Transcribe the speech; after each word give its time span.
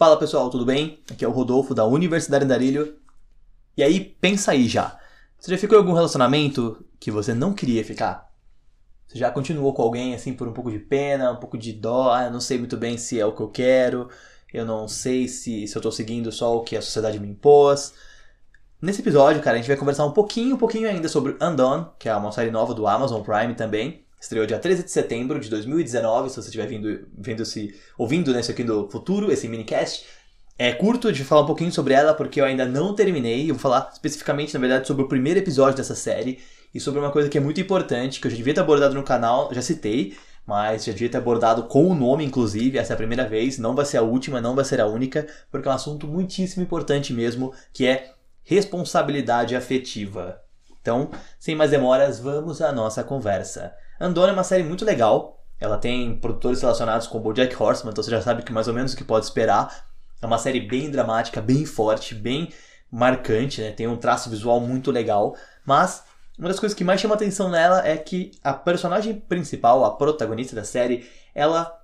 Fala 0.00 0.16
pessoal, 0.16 0.48
tudo 0.48 0.64
bem? 0.64 0.98
Aqui 1.10 1.26
é 1.26 1.28
o 1.28 1.30
Rodolfo 1.30 1.74
da 1.74 1.84
Universidade 1.84 2.46
Andarilho. 2.46 2.96
E 3.76 3.82
aí, 3.82 4.00
pensa 4.00 4.52
aí 4.52 4.66
já. 4.66 4.98
Você 5.38 5.50
já 5.50 5.58
ficou 5.58 5.76
em 5.76 5.80
algum 5.82 5.92
relacionamento 5.92 6.82
que 6.98 7.10
você 7.10 7.34
não 7.34 7.52
queria 7.52 7.84
ficar? 7.84 8.32
Você 9.06 9.18
já 9.18 9.30
continuou 9.30 9.74
com 9.74 9.82
alguém 9.82 10.14
assim 10.14 10.32
por 10.32 10.48
um 10.48 10.54
pouco 10.54 10.70
de 10.70 10.78
pena, 10.78 11.30
um 11.32 11.36
pouco 11.36 11.58
de 11.58 11.74
dó, 11.74 12.14
ah, 12.14 12.24
eu 12.24 12.30
não 12.30 12.40
sei 12.40 12.56
muito 12.56 12.78
bem 12.78 12.96
se 12.96 13.20
é 13.20 13.26
o 13.26 13.34
que 13.34 13.42
eu 13.42 13.50
quero, 13.50 14.08
eu 14.54 14.64
não 14.64 14.88
sei 14.88 15.28
se, 15.28 15.66
se 15.66 15.76
eu 15.76 15.82
tô 15.82 15.92
seguindo 15.92 16.32
só 16.32 16.56
o 16.56 16.64
que 16.64 16.78
a 16.78 16.80
sociedade 16.80 17.20
me 17.20 17.28
impôs. 17.28 17.92
Nesse 18.80 19.02
episódio, 19.02 19.42
cara, 19.42 19.56
a 19.56 19.58
gente 19.58 19.68
vai 19.68 19.76
conversar 19.76 20.06
um 20.06 20.12
pouquinho, 20.12 20.54
um 20.54 20.58
pouquinho 20.58 20.88
ainda 20.88 21.10
sobre 21.10 21.36
Undone, 21.38 21.88
que 21.98 22.08
é 22.08 22.16
uma 22.16 22.32
série 22.32 22.50
nova 22.50 22.72
do 22.72 22.86
Amazon 22.86 23.20
Prime 23.20 23.54
também. 23.54 24.02
Estreou 24.20 24.44
dia 24.44 24.58
13 24.58 24.84
de 24.84 24.90
setembro 24.90 25.40
de 25.40 25.48
2019, 25.48 26.28
se 26.28 26.36
você 26.36 26.48
estiver 26.48 26.66
vindo, 26.66 27.08
vendo 27.16 27.42
se, 27.46 27.74
ouvindo 27.96 28.34
nesse 28.34 28.50
aqui 28.52 28.62
do 28.62 28.86
futuro, 28.90 29.32
esse 29.32 29.48
minicast. 29.48 30.04
É 30.58 30.72
curto 30.72 31.10
de 31.10 31.24
falar 31.24 31.40
um 31.40 31.46
pouquinho 31.46 31.72
sobre 31.72 31.94
ela, 31.94 32.12
porque 32.12 32.38
eu 32.38 32.44
ainda 32.44 32.66
não 32.66 32.94
terminei. 32.94 33.44
Eu 33.50 33.54
vou 33.54 33.62
falar 33.62 33.88
especificamente, 33.90 34.52
na 34.52 34.60
verdade, 34.60 34.86
sobre 34.86 35.02
o 35.04 35.08
primeiro 35.08 35.40
episódio 35.40 35.78
dessa 35.78 35.94
série 35.94 36.38
e 36.74 36.78
sobre 36.78 37.00
uma 37.00 37.10
coisa 37.10 37.30
que 37.30 37.38
é 37.38 37.40
muito 37.40 37.62
importante, 37.62 38.20
que 38.20 38.26
eu 38.26 38.30
já 38.30 38.36
devia 38.36 38.52
ter 38.52 38.60
abordado 38.60 38.94
no 38.94 39.02
canal, 39.02 39.48
já 39.54 39.62
citei, 39.62 40.14
mas 40.46 40.84
já 40.84 40.92
devia 40.92 41.08
ter 41.08 41.16
abordado 41.16 41.62
com 41.62 41.86
o 41.86 41.94
nome, 41.94 42.22
inclusive. 42.22 42.76
Essa 42.76 42.92
é 42.92 42.94
a 42.94 42.98
primeira 42.98 43.26
vez, 43.26 43.56
não 43.56 43.74
vai 43.74 43.86
ser 43.86 43.96
a 43.96 44.02
última, 44.02 44.38
não 44.38 44.54
vai 44.54 44.66
ser 44.66 44.82
a 44.82 44.86
única, 44.86 45.26
porque 45.50 45.66
é 45.66 45.70
um 45.70 45.74
assunto 45.74 46.06
muitíssimo 46.06 46.62
importante 46.62 47.14
mesmo, 47.14 47.54
que 47.72 47.86
é 47.86 48.12
responsabilidade 48.42 49.56
afetiva. 49.56 50.42
Então, 50.82 51.10
sem 51.38 51.54
mais 51.54 51.70
demoras, 51.70 52.20
vamos 52.20 52.60
à 52.60 52.70
nossa 52.70 53.02
conversa. 53.02 53.72
Andona 54.00 54.30
é 54.30 54.32
uma 54.32 54.44
série 54.44 54.62
muito 54.62 54.84
legal. 54.84 55.44
Ela 55.60 55.76
tem 55.76 56.16
produtores 56.16 56.62
relacionados 56.62 57.06
com 57.06 57.18
o 57.18 57.20
BoJack 57.20 57.54
Horseman, 57.62 57.92
então 57.92 58.02
você 58.02 58.10
já 58.10 58.22
sabe 58.22 58.42
que 58.42 58.52
mais 58.52 58.66
ou 58.66 58.72
menos 58.72 58.94
o 58.94 58.96
que 58.96 59.04
pode 59.04 59.26
esperar. 59.26 59.84
É 60.22 60.26
uma 60.26 60.38
série 60.38 60.60
bem 60.60 60.90
dramática, 60.90 61.40
bem 61.40 61.66
forte, 61.66 62.14
bem 62.14 62.50
marcante, 62.90 63.60
né? 63.60 63.72
Tem 63.72 63.86
um 63.86 63.96
traço 63.96 64.30
visual 64.30 64.58
muito 64.58 64.90
legal, 64.90 65.36
mas 65.64 66.02
uma 66.38 66.48
das 66.48 66.58
coisas 66.58 66.76
que 66.76 66.82
mais 66.82 66.98
chama 66.98 67.14
atenção 67.14 67.50
nela 67.50 67.86
é 67.86 67.96
que 67.98 68.30
a 68.42 68.54
personagem 68.54 69.14
principal, 69.14 69.84
a 69.84 69.94
protagonista 69.94 70.56
da 70.56 70.64
série, 70.64 71.06
ela 71.34 71.78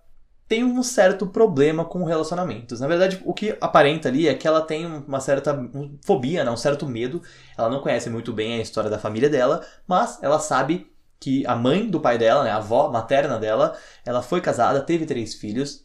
tem 0.48 0.64
um 0.64 0.82
certo 0.82 1.26
problema 1.26 1.84
com 1.84 2.04
relacionamentos. 2.04 2.80
Na 2.80 2.86
verdade, 2.86 3.20
o 3.24 3.34
que 3.34 3.56
aparenta 3.60 4.08
ali 4.08 4.26
é 4.26 4.34
que 4.34 4.48
ela 4.48 4.62
tem 4.62 4.86
uma 4.86 5.20
certa 5.20 5.58
fobia, 6.04 6.44
né? 6.44 6.50
um 6.50 6.56
certo 6.56 6.86
medo. 6.86 7.20
Ela 7.58 7.69
não 7.69 7.80
conhece 7.80 8.08
muito 8.08 8.32
bem 8.32 8.54
a 8.54 8.62
história 8.62 8.88
da 8.88 8.98
família 8.98 9.28
dela, 9.28 9.62
mas 9.86 10.19
ela 10.22 10.38
sabe 10.38 10.91
que 11.19 11.47
a 11.47 11.56
mãe 11.56 11.89
do 11.89 12.00
pai 12.00 12.19
dela, 12.19 12.45
né, 12.45 12.50
a 12.50 12.56
avó 12.56 12.91
materna 12.91 13.39
dela, 13.39 13.77
ela 14.05 14.22
foi 14.22 14.41
casada, 14.41 14.81
teve 14.81 15.06
três 15.06 15.34
filhos, 15.34 15.84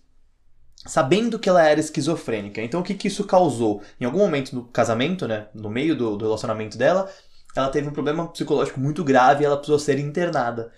sabendo 0.86 1.40
que 1.40 1.50
ela 1.50 1.64
era 1.64 1.80
esquizofrênica. 1.80 2.62
Então 2.62 2.82
o 2.82 2.84
que, 2.84 2.94
que 2.94 3.08
isso 3.08 3.24
causou? 3.24 3.82
Em 4.00 4.06
algum 4.06 4.20
momento 4.20 4.54
no 4.56 4.66
casamento, 4.66 5.28
né, 5.28 5.48
no 5.54 5.70
meio 5.70 5.96
do, 5.96 6.18
do 6.18 6.26
relacionamento 6.26 6.78
dela, 6.78 7.09
ela 7.56 7.70
teve 7.70 7.88
um 7.88 7.94
problema 7.94 8.28
psicológico 8.28 8.80
muito 8.80 9.04
grave 9.04 9.44
e 9.44 9.46
ela 9.46 9.58
precisou 9.58 9.80
ser 9.80 10.00
internada. 10.00 10.72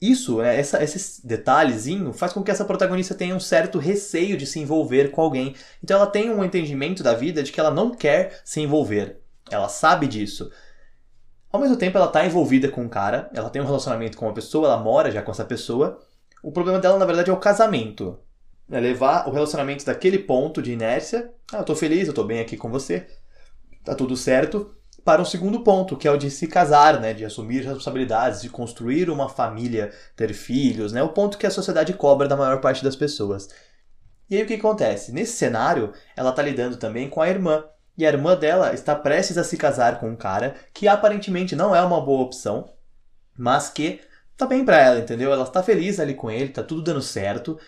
Isso, 0.00 0.38
né, 0.38 0.58
essa, 0.58 0.82
esse 0.82 1.26
detalhezinho 1.26 2.12
faz 2.12 2.32
com 2.32 2.42
que 2.42 2.50
essa 2.50 2.64
protagonista 2.64 3.14
tenha 3.14 3.34
um 3.34 3.40
certo 3.40 3.78
receio 3.78 4.36
de 4.36 4.46
se 4.46 4.58
envolver 4.58 5.10
com 5.10 5.22
alguém. 5.22 5.54
Então 5.82 5.96
ela 5.96 6.06
tem 6.06 6.30
um 6.30 6.44
entendimento 6.44 7.02
da 7.02 7.14
vida 7.14 7.42
de 7.42 7.50
que 7.52 7.60
ela 7.60 7.70
não 7.70 7.90
quer 7.90 8.40
se 8.44 8.60
envolver. 8.60 9.20
Ela 9.50 9.68
sabe 9.68 10.06
disso. 10.06 10.50
Ao 11.54 11.60
mesmo 11.60 11.76
tempo, 11.76 11.96
ela 11.96 12.08
está 12.08 12.26
envolvida 12.26 12.68
com 12.68 12.82
um 12.82 12.88
cara, 12.88 13.30
ela 13.32 13.48
tem 13.48 13.62
um 13.62 13.64
relacionamento 13.64 14.16
com 14.16 14.26
uma 14.26 14.34
pessoa, 14.34 14.66
ela 14.66 14.76
mora 14.76 15.08
já 15.12 15.22
com 15.22 15.30
essa 15.30 15.44
pessoa. 15.44 16.00
O 16.42 16.50
problema 16.50 16.80
dela, 16.80 16.98
na 16.98 17.06
verdade, 17.06 17.30
é 17.30 17.32
o 17.32 17.36
casamento. 17.36 18.18
É 18.68 18.80
levar 18.80 19.28
o 19.28 19.30
relacionamento 19.30 19.86
daquele 19.86 20.18
ponto 20.18 20.60
de 20.60 20.72
inércia, 20.72 21.30
ah, 21.52 21.58
eu 21.58 21.64
tô 21.64 21.76
feliz, 21.76 22.08
eu 22.08 22.12
tô 22.12 22.24
bem 22.24 22.40
aqui 22.40 22.56
com 22.56 22.68
você, 22.68 23.06
tá 23.84 23.94
tudo 23.94 24.16
certo, 24.16 24.74
para 25.04 25.22
um 25.22 25.24
segundo 25.24 25.60
ponto, 25.60 25.96
que 25.96 26.08
é 26.08 26.10
o 26.10 26.16
de 26.16 26.28
se 26.28 26.48
casar, 26.48 26.98
né, 26.98 27.14
de 27.14 27.24
assumir 27.24 27.62
responsabilidades, 27.62 28.42
de 28.42 28.48
construir 28.48 29.08
uma 29.08 29.28
família, 29.28 29.92
ter 30.16 30.34
filhos, 30.34 30.92
né, 30.92 31.04
o 31.04 31.10
ponto 31.10 31.38
que 31.38 31.46
a 31.46 31.52
sociedade 31.52 31.92
cobra 31.92 32.26
da 32.26 32.36
maior 32.36 32.60
parte 32.60 32.82
das 32.82 32.96
pessoas. 32.96 33.48
E 34.28 34.36
aí 34.36 34.42
o 34.42 34.46
que 34.46 34.54
acontece? 34.54 35.12
Nesse 35.12 35.36
cenário, 35.36 35.92
ela 36.16 36.30
está 36.30 36.42
lidando 36.42 36.78
também 36.78 37.08
com 37.08 37.22
a 37.22 37.28
irmã, 37.28 37.64
e 37.96 38.04
a 38.04 38.08
irmã 38.08 38.36
dela 38.36 38.74
está 38.74 38.94
prestes 38.94 39.38
a 39.38 39.44
se 39.44 39.56
casar 39.56 40.00
com 40.00 40.08
um 40.08 40.16
cara 40.16 40.54
que 40.72 40.88
aparentemente 40.88 41.54
não 41.54 41.74
é 41.74 41.82
uma 41.82 42.00
boa 42.00 42.22
opção, 42.22 42.68
mas 43.36 43.70
que 43.70 44.00
tá 44.36 44.46
bem 44.46 44.64
para 44.64 44.78
ela, 44.80 44.98
entendeu? 45.00 45.32
Ela 45.32 45.44
está 45.44 45.62
feliz 45.62 46.00
ali 46.00 46.14
com 46.14 46.30
ele, 46.30 46.48
tá 46.48 46.62
tudo 46.62 46.82
dando 46.82 47.02
certo, 47.02 47.58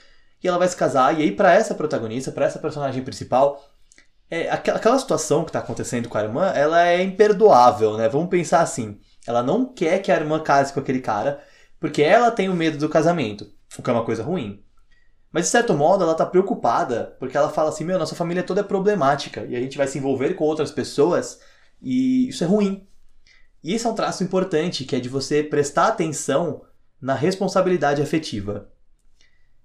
e 0.43 0.49
ela 0.49 0.59
vai 0.59 0.69
se 0.69 0.77
casar. 0.77 1.19
E 1.19 1.23
aí 1.23 1.33
para 1.33 1.55
essa 1.55 1.75
protagonista, 1.75 2.33
para 2.33 2.47
essa 2.47 2.59
personagem 2.59 3.03
principal, 3.03 3.65
é, 4.31 4.51
aquela 4.51 4.99
situação 4.99 5.45
que 5.45 5.51
está 5.51 5.61
acontecendo 5.61 6.09
com 6.09 6.19
a 6.19 6.23
irmã, 6.23 6.47
ela 6.55 6.87
é 6.87 7.03
imperdoável, 7.03 7.97
né? 7.97 8.09
Vamos 8.09 8.29
pensar 8.29 8.61
assim. 8.61 8.99
Ela 9.27 9.43
não 9.43 9.73
quer 9.73 10.01
que 10.01 10.11
a 10.11 10.17
irmã 10.17 10.41
case 10.43 10.73
com 10.73 10.81
aquele 10.81 11.01
cara, 11.01 11.43
porque 11.79 12.03
ela 12.03 12.31
tem 12.31 12.49
o 12.49 12.55
medo 12.55 12.79
do 12.79 12.89
casamento, 12.89 13.51
o 13.79 13.83
que 13.83 13.91
é 13.91 13.93
uma 13.93 14.05
coisa 14.05 14.23
ruim. 14.23 14.65
Mas 15.33 15.45
de 15.45 15.51
certo 15.51 15.75
modo 15.75 16.05
ela 16.05 16.15
tá 16.15 16.25
preocupada, 16.25 17.17
porque 17.19 17.37
ela 17.37 17.51
fala 17.51 17.69
assim: 17.69 17.85
meu, 17.85 17.99
nossa 17.99 18.15
família 18.15 18.43
toda 18.43 18.61
é 18.61 18.65
problemática 18.65 19.45
e 19.45 19.57
a 19.57 19.61
gente 19.61 19.77
vai 19.77 19.87
se 19.87 19.99
envolver 19.99 20.35
com 20.35 20.45
outras 20.45 20.71
pessoas 20.71 21.41
e 21.81 22.29
isso 22.29 22.45
é 22.45 22.47
ruim. 22.47 22.87
E 23.63 23.73
esse 23.73 23.87
é 23.87 23.91
um 23.91 23.95
traço 23.95 24.23
importante, 24.23 24.85
que 24.85 24.95
é 24.95 25.01
de 25.01 25.09
você 25.09 25.43
prestar 25.43 25.89
atenção 25.89 26.63
na 27.01 27.15
responsabilidade 27.15 28.01
afetiva. 28.01 28.69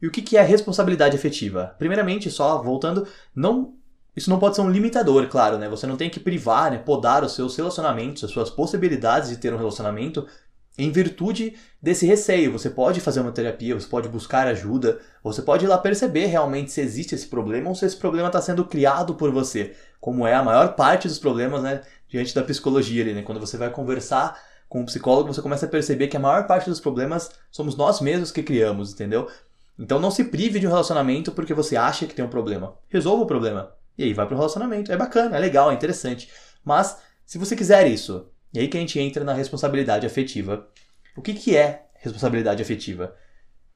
E 0.02 0.08
o 0.08 0.12
que 0.12 0.36
é 0.36 0.42
a 0.42 0.44
responsabilidade 0.44 1.16
afetiva? 1.16 1.76
Primeiramente, 1.78 2.32
só 2.32 2.62
voltando, 2.62 3.08
não 3.36 3.76
isso 4.16 4.30
não 4.30 4.40
pode 4.40 4.56
ser 4.56 4.62
um 4.62 4.70
limitador, 4.70 5.28
claro, 5.28 5.58
né? 5.58 5.70
Você 5.70 5.88
não 5.88 5.96
tem 5.96 6.10
que 6.10 6.20
privar, 6.20 6.72
né, 6.72 6.78
podar 6.78 7.24
os 7.24 7.34
seus 7.34 7.56
relacionamentos, 7.56 8.24
as 8.24 8.32
suas 8.32 8.50
possibilidades 8.50 9.30
de 9.30 9.38
ter 9.38 9.54
um 9.54 9.58
relacionamento 9.58 10.28
em 10.78 10.92
virtude 10.92 11.56
desse 11.82 12.06
receio. 12.06 12.52
Você 12.52 12.70
pode 12.70 13.02
fazer 13.02 13.20
uma 13.20 13.32
terapia, 13.32 13.74
você 13.76 13.88
pode 13.88 14.08
buscar 14.08 14.48
ajuda, 14.48 15.00
você 15.24 15.42
pode 15.42 15.66
ir 15.66 15.68
lá 15.68 15.78
perceber 15.78 16.28
realmente 16.28 16.72
se 16.72 16.82
existe 16.82 17.16
esse 17.16 17.28
problema 17.28 17.70
ou 17.70 17.76
se 17.76 17.86
esse 17.86 17.98
problema 17.98 18.28
está 18.28 18.42
sendo 18.42 18.66
criado 18.66 19.16
por 19.16 19.32
você, 19.32 19.76
como 20.00 20.26
é 20.26 20.34
a 20.34 20.44
maior 20.44 20.76
parte 20.76 21.08
dos 21.08 21.20
problemas, 21.20 21.62
né, 21.62 21.82
diante 22.08 22.34
da 22.34 22.44
psicologia 22.44 23.04
ali, 23.04 23.14
né? 23.14 23.22
Quando 23.22 23.40
você 23.40 23.58
vai 23.58 23.70
conversar 23.70 24.40
com 24.68 24.82
um 24.82 24.86
psicólogo, 24.86 25.34
você 25.34 25.42
começa 25.42 25.66
a 25.66 25.70
perceber 25.70 26.08
que 26.08 26.18
a 26.18 26.20
maior 26.20 26.48
parte 26.48 26.70
dos 26.70 26.80
problemas 26.80 27.30
somos 27.52 27.76
nós 27.76 28.00
mesmos 28.00 28.32
que 28.32 28.42
criamos, 28.42 28.94
entendeu? 28.94 29.30
Então 29.78 30.00
não 30.00 30.12
se 30.12 30.26
prive 30.26 30.60
de 30.60 30.68
um 30.68 30.70
relacionamento 30.70 31.32
porque 31.32 31.54
você 31.54 31.76
acha 31.76 32.06
que 32.06 32.14
tem 32.14 32.24
um 32.24 32.30
problema. 32.30 32.76
Resolva 32.88 33.24
o 33.24 33.28
problema. 33.28 33.74
E 33.98 34.04
aí 34.04 34.14
vai 34.14 34.26
pro 34.26 34.38
relacionamento. 34.38 34.92
É 34.92 34.98
bacana, 34.98 35.36
é 35.36 35.40
legal, 35.40 35.72
é 35.72 35.74
interessante. 35.74 36.30
Mas 36.64 36.98
se 37.26 37.38
você 37.38 37.56
quiser 37.56 37.88
isso, 37.88 38.28
e 38.54 38.60
aí 38.60 38.68
que 38.68 38.78
a 38.78 38.80
gente 38.80 39.00
entra 39.00 39.24
na 39.24 39.34
responsabilidade 39.34 40.06
afetiva. 40.06 40.68
O 41.16 41.22
que, 41.22 41.34
que 41.34 41.56
é 41.56 41.86
responsabilidade 41.94 42.62
afetiva? 42.62 43.16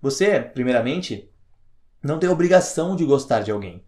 Você, 0.02 0.40
primeiramente, 0.40 1.30
não 2.04 2.20
tem 2.20 2.30
obrigação 2.30 2.96
de 2.96 3.06
gostar 3.06 3.42
de 3.42 3.52
alguém. 3.52 3.84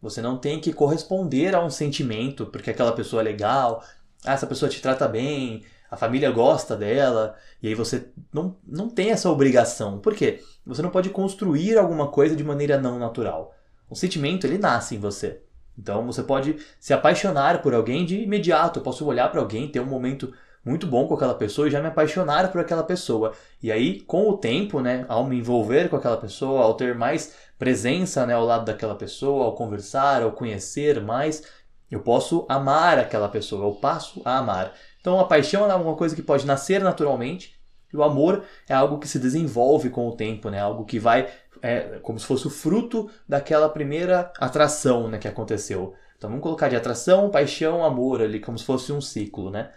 Você 0.00 0.20
não 0.20 0.36
tem 0.36 0.60
que 0.60 0.72
corresponder 0.72 1.54
a 1.54 1.64
um 1.64 1.70
sentimento 1.70 2.46
porque 2.46 2.70
aquela 2.70 2.92
pessoa 2.92 3.22
é 3.22 3.24
legal, 3.24 3.84
ah, 4.24 4.32
essa 4.32 4.46
pessoa 4.46 4.68
te 4.68 4.80
trata 4.80 5.06
bem, 5.08 5.64
a 5.90 5.96
família 5.96 6.30
gosta 6.30 6.76
dela, 6.76 7.36
e 7.62 7.68
aí 7.68 7.74
você 7.74 8.08
não, 8.32 8.56
não 8.66 8.88
tem 8.88 9.10
essa 9.10 9.30
obrigação. 9.30 9.98
Por 10.00 10.14
quê? 10.14 10.42
Você 10.64 10.80
não 10.80 10.90
pode 10.90 11.10
construir 11.10 11.76
alguma 11.76 12.08
coisa 12.08 12.34
de 12.34 12.42
maneira 12.42 12.80
não 12.80 12.98
natural. 12.98 13.54
O 13.90 13.94
sentimento, 13.94 14.46
ele 14.46 14.58
nasce 14.58 14.94
em 14.94 14.98
você. 14.98 15.42
Então 15.78 16.06
você 16.06 16.22
pode 16.22 16.56
se 16.78 16.92
apaixonar 16.92 17.62
por 17.62 17.74
alguém 17.74 18.04
de 18.04 18.20
imediato. 18.20 18.78
Eu 18.78 18.82
posso 18.82 19.06
olhar 19.06 19.30
para 19.30 19.40
alguém, 19.40 19.68
ter 19.68 19.80
um 19.80 19.86
momento 19.86 20.32
muito 20.64 20.86
bom 20.86 21.08
com 21.08 21.14
aquela 21.14 21.34
pessoa 21.34 21.66
e 21.66 21.70
já 21.70 21.80
me 21.80 21.88
apaixonar 21.88 22.50
por 22.52 22.60
aquela 22.60 22.84
pessoa. 22.84 23.32
E 23.62 23.72
aí, 23.72 24.00
com 24.00 24.28
o 24.28 24.36
tempo, 24.36 24.80
né, 24.80 25.04
ao 25.08 25.24
me 25.24 25.38
envolver 25.38 25.88
com 25.88 25.96
aquela 25.96 26.16
pessoa, 26.16 26.62
ao 26.62 26.74
ter 26.74 26.94
mais 26.94 27.34
presença 27.58 28.24
né, 28.26 28.34
ao 28.34 28.44
lado 28.44 28.64
daquela 28.64 28.94
pessoa, 28.94 29.44
ao 29.44 29.54
conversar, 29.54 30.22
ao 30.22 30.32
conhecer 30.32 31.00
mais, 31.00 31.42
eu 31.90 32.00
posso 32.00 32.46
amar 32.48 32.98
aquela 32.98 33.28
pessoa, 33.28 33.66
eu 33.66 33.74
passo 33.74 34.22
a 34.24 34.38
amar. 34.38 34.72
Então 35.00 35.18
a 35.18 35.24
paixão 35.24 35.66
é 35.66 35.70
alguma 35.70 35.96
coisa 35.96 36.14
que 36.14 36.22
pode 36.22 36.46
nascer 36.46 36.80
naturalmente, 36.80 37.60
e 37.92 37.96
o 37.96 38.02
amor 38.02 38.44
é 38.68 38.72
algo 38.72 38.98
que 38.98 39.06
se 39.06 39.18
desenvolve 39.18 39.90
com 39.90 40.08
o 40.08 40.16
tempo, 40.16 40.48
né? 40.48 40.60
Algo 40.60 40.84
que 40.86 40.98
vai 40.98 41.28
é 41.62 42.00
como 42.02 42.18
se 42.18 42.26
fosse 42.26 42.46
o 42.46 42.50
fruto 42.50 43.08
daquela 43.26 43.68
primeira 43.68 44.32
atração 44.38 45.08
né, 45.08 45.18
que 45.18 45.28
aconteceu. 45.28 45.94
Então 46.18 46.28
vamos 46.28 46.42
colocar 46.42 46.68
de 46.68 46.76
atração, 46.76 47.30
paixão, 47.30 47.84
amor 47.84 48.20
ali, 48.20 48.40
como 48.40 48.58
se 48.58 48.64
fosse 48.64 48.92
um 48.92 49.00
ciclo, 49.00 49.50
né? 49.50 49.70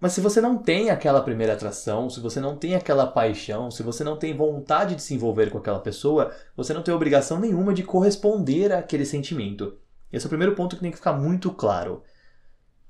Mas 0.00 0.12
se 0.12 0.20
você 0.20 0.40
não 0.40 0.56
tem 0.56 0.90
aquela 0.90 1.20
primeira 1.20 1.52
atração, 1.52 2.08
se 2.08 2.20
você 2.20 2.40
não 2.40 2.56
tem 2.56 2.74
aquela 2.74 3.06
paixão, 3.06 3.70
se 3.70 3.82
você 3.82 4.02
não 4.02 4.16
tem 4.16 4.34
vontade 4.34 4.94
de 4.94 5.02
se 5.02 5.14
envolver 5.14 5.50
com 5.50 5.58
aquela 5.58 5.80
pessoa, 5.80 6.32
você 6.56 6.72
não 6.72 6.82
tem 6.82 6.94
obrigação 6.94 7.38
nenhuma 7.38 7.74
de 7.74 7.82
corresponder 7.82 8.72
àquele 8.72 9.04
sentimento. 9.04 9.76
Esse 10.12 10.24
é 10.24 10.28
o 10.28 10.30
primeiro 10.30 10.54
ponto 10.54 10.76
que 10.76 10.82
tem 10.82 10.90
que 10.90 10.96
ficar 10.96 11.12
muito 11.12 11.50
claro. 11.52 12.02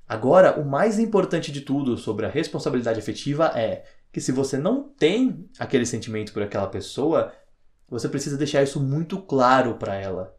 Agora, 0.07 0.59
o 0.59 0.63
mais 0.63 0.99
importante 0.99 1.51
de 1.51 1.61
tudo 1.61 1.97
sobre 1.97 2.25
a 2.25 2.29
responsabilidade 2.29 2.99
afetiva 2.99 3.51
é 3.55 3.83
que 4.11 4.21
se 4.21 4.31
você 4.31 4.57
não 4.57 4.83
tem 4.83 5.49
aquele 5.57 5.85
sentimento 5.85 6.31
por 6.31 6.43
aquela 6.43 6.67
pessoa, 6.67 7.33
você 7.89 8.09
precisa 8.09 8.37
deixar 8.37 8.63
isso 8.63 8.79
muito 8.79 9.21
claro 9.21 9.75
para 9.75 9.95
ela. 9.95 10.35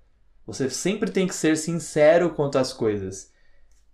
Você 0.46 0.70
sempre 0.70 1.10
tem 1.10 1.26
que 1.26 1.34
ser 1.34 1.56
sincero 1.56 2.30
quanto 2.30 2.58
às 2.58 2.72
coisas. 2.72 3.32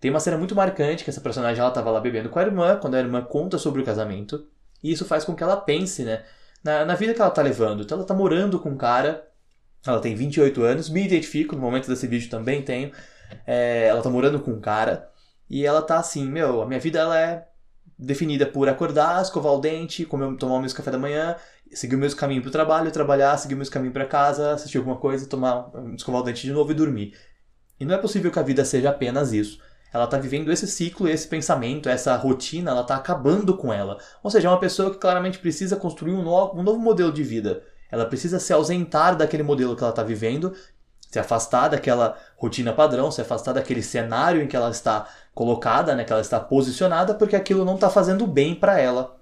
Tem 0.00 0.10
uma 0.10 0.20
cena 0.20 0.36
muito 0.36 0.54
marcante 0.54 1.04
que 1.04 1.10
essa 1.10 1.20
personagem 1.20 1.60
ela 1.60 1.70
tava 1.70 1.90
lá 1.90 2.00
bebendo 2.00 2.28
com 2.28 2.38
a 2.38 2.42
irmã, 2.42 2.76
quando 2.76 2.94
a 2.94 2.98
irmã 2.98 3.22
conta 3.22 3.56
sobre 3.56 3.80
o 3.80 3.84
casamento. 3.84 4.46
E 4.82 4.90
isso 4.90 5.04
faz 5.04 5.24
com 5.24 5.34
que 5.34 5.42
ela 5.42 5.56
pense, 5.56 6.02
né? 6.02 6.24
Na, 6.62 6.84
na 6.84 6.94
vida 6.94 7.14
que 7.14 7.20
ela 7.20 7.30
tá 7.30 7.40
levando. 7.40 7.82
Então 7.82 7.96
ela 7.96 8.06
tá 8.06 8.14
morando 8.14 8.58
com 8.58 8.70
um 8.70 8.76
cara. 8.76 9.28
Ela 9.86 10.00
tem 10.00 10.14
28 10.14 10.62
anos, 10.62 10.88
me 10.88 11.04
identifico, 11.04 11.54
no 11.54 11.62
momento 11.62 11.88
desse 11.88 12.06
vídeo 12.06 12.28
também 12.30 12.62
tenho. 12.62 12.92
É, 13.46 13.86
ela 13.86 14.02
tá 14.02 14.10
morando 14.10 14.40
com 14.40 14.52
um 14.52 14.60
cara. 14.60 15.10
E 15.48 15.64
ela 15.64 15.82
tá 15.82 15.98
assim, 15.98 16.26
meu, 16.26 16.62
a 16.62 16.66
minha 16.66 16.80
vida 16.80 16.98
ela 16.98 17.18
é 17.18 17.48
definida 17.98 18.46
por 18.46 18.68
acordar, 18.68 19.22
escovar 19.22 19.52
o 19.52 19.60
dente, 19.60 20.04
comer, 20.04 20.36
tomar 20.36 20.56
o 20.56 20.60
meu 20.60 20.74
café 20.74 20.90
da 20.90 20.98
manhã, 20.98 21.36
seguir 21.72 21.96
o 21.96 21.98
mesmo 21.98 22.18
caminho 22.18 22.42
para 22.42 22.48
o 22.48 22.52
trabalho, 22.52 22.90
trabalhar, 22.90 23.36
seguir 23.38 23.54
o 23.54 23.58
mesmo 23.58 23.72
caminho 23.72 23.92
para 23.92 24.06
casa, 24.06 24.52
assistir 24.52 24.78
alguma 24.78 24.96
coisa, 24.96 25.26
tomar, 25.26 25.70
escovar 25.96 26.20
o 26.22 26.24
dente 26.24 26.42
de 26.42 26.52
novo 26.52 26.72
e 26.72 26.74
dormir. 26.74 27.14
E 27.78 27.84
não 27.84 27.94
é 27.94 27.98
possível 27.98 28.30
que 28.30 28.38
a 28.38 28.42
vida 28.42 28.64
seja 28.64 28.90
apenas 28.90 29.32
isso. 29.32 29.58
Ela 29.92 30.04
está 30.04 30.16
vivendo 30.16 30.50
esse 30.50 30.66
ciclo, 30.66 31.06
esse 31.06 31.28
pensamento, 31.28 31.88
essa 31.88 32.16
rotina, 32.16 32.70
ela 32.70 32.80
está 32.80 32.96
acabando 32.96 33.56
com 33.56 33.72
ela. 33.72 33.98
Ou 34.22 34.30
seja, 34.30 34.48
é 34.48 34.50
uma 34.50 34.60
pessoa 34.60 34.90
que 34.90 34.98
claramente 34.98 35.38
precisa 35.38 35.76
construir 35.76 36.12
um 36.12 36.22
novo, 36.22 36.58
um 36.58 36.62
novo 36.62 36.78
modelo 36.78 37.12
de 37.12 37.22
vida. 37.22 37.62
Ela 37.90 38.06
precisa 38.06 38.38
se 38.38 38.52
ausentar 38.54 39.16
daquele 39.16 39.42
modelo 39.42 39.76
que 39.76 39.82
ela 39.82 39.90
está 39.90 40.02
vivendo, 40.02 40.54
se 41.12 41.18
afastar 41.18 41.68
daquela 41.68 42.16
rotina 42.36 42.72
padrão, 42.72 43.10
se 43.10 43.20
afastar 43.20 43.52
daquele 43.52 43.82
cenário 43.82 44.40
em 44.40 44.46
que 44.46 44.56
ela 44.56 44.70
está 44.70 45.06
colocada, 45.34 45.94
né, 45.94 46.04
que 46.04 46.12
ela 46.12 46.22
está 46.22 46.40
posicionada, 46.40 47.14
porque 47.14 47.36
aquilo 47.36 47.66
não 47.66 47.74
está 47.74 47.90
fazendo 47.90 48.26
bem 48.26 48.54
para 48.54 48.80
ela. 48.80 49.20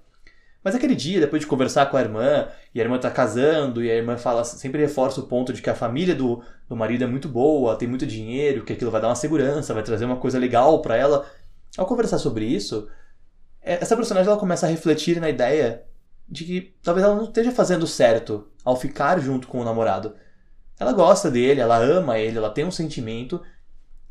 Mas 0.63 0.73
aquele 0.73 0.95
dia, 0.95 1.19
depois 1.19 1.41
de 1.41 1.47
conversar 1.47 1.87
com 1.87 1.97
a 1.97 2.01
irmã, 2.01 2.47
e 2.73 2.79
a 2.79 2.83
irmã 2.83 2.95
está 2.95 3.11
casando, 3.11 3.83
e 3.83 3.91
a 3.91 3.95
irmã 3.95 4.15
fala, 4.15 4.45
sempre 4.45 4.79
reforça 4.79 5.19
o 5.19 5.27
ponto 5.27 5.51
de 5.51 5.61
que 5.61 5.69
a 5.69 5.75
família 5.75 6.15
do, 6.15 6.41
do 6.69 6.77
marido 6.77 7.03
é 7.03 7.07
muito 7.07 7.27
boa, 7.27 7.75
tem 7.75 7.89
muito 7.89 8.05
dinheiro, 8.05 8.63
que 8.63 8.71
aquilo 8.71 8.91
vai 8.91 9.01
dar 9.01 9.09
uma 9.09 9.15
segurança, 9.15 9.73
vai 9.73 9.83
trazer 9.83 10.05
uma 10.05 10.17
coisa 10.17 10.39
legal 10.39 10.81
para 10.81 10.95
ela. 10.95 11.25
Ao 11.77 11.85
conversar 11.85 12.19
sobre 12.19 12.45
isso, 12.45 12.87
é, 13.61 13.73
essa 13.81 13.97
personagem 13.97 14.29
ela 14.31 14.39
começa 14.39 14.65
a 14.65 14.69
refletir 14.69 15.19
na 15.19 15.29
ideia 15.29 15.83
de 16.29 16.45
que 16.45 16.75
talvez 16.81 17.05
ela 17.05 17.15
não 17.15 17.25
esteja 17.25 17.51
fazendo 17.51 17.85
certo 17.85 18.47
ao 18.63 18.77
ficar 18.77 19.19
junto 19.19 19.49
com 19.49 19.59
o 19.59 19.65
namorado. 19.65 20.15
Ela 20.81 20.93
gosta 20.93 21.29
dele, 21.29 21.61
ela 21.61 21.77
ama 21.77 22.17
ele, 22.17 22.39
ela 22.39 22.49
tem 22.49 22.65
um 22.65 22.71
sentimento, 22.71 23.39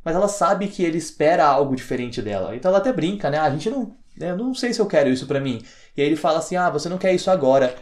mas 0.05 0.15
ela 0.15 0.29
sabe 0.29 0.69
que 0.69 0.85
ele 0.85 0.99
espera 0.99 1.45
algo 1.45 1.75
diferente 1.75 2.23
dela. 2.23 2.55
Então 2.55 2.69
ela 2.69 2.79
até 2.79 2.93
brinca, 2.93 3.29
né? 3.29 3.39
Ah, 3.39 3.47
a 3.47 3.51
gente 3.51 3.69
não. 3.69 3.97
Eu 4.17 4.37
não 4.37 4.55
sei 4.55 4.73
se 4.73 4.81
eu 4.81 4.87
quero 4.87 5.11
isso 5.11 5.27
para 5.27 5.41
mim. 5.41 5.65
E 5.97 6.01
aí 6.01 6.07
ele 6.07 6.15
fala 6.15 6.39
assim: 6.39 6.55
ah, 6.55 6.71
você 6.71 6.89
não 6.89 6.97
quer 6.97 7.13
isso 7.13 7.29
agora. 7.29 7.75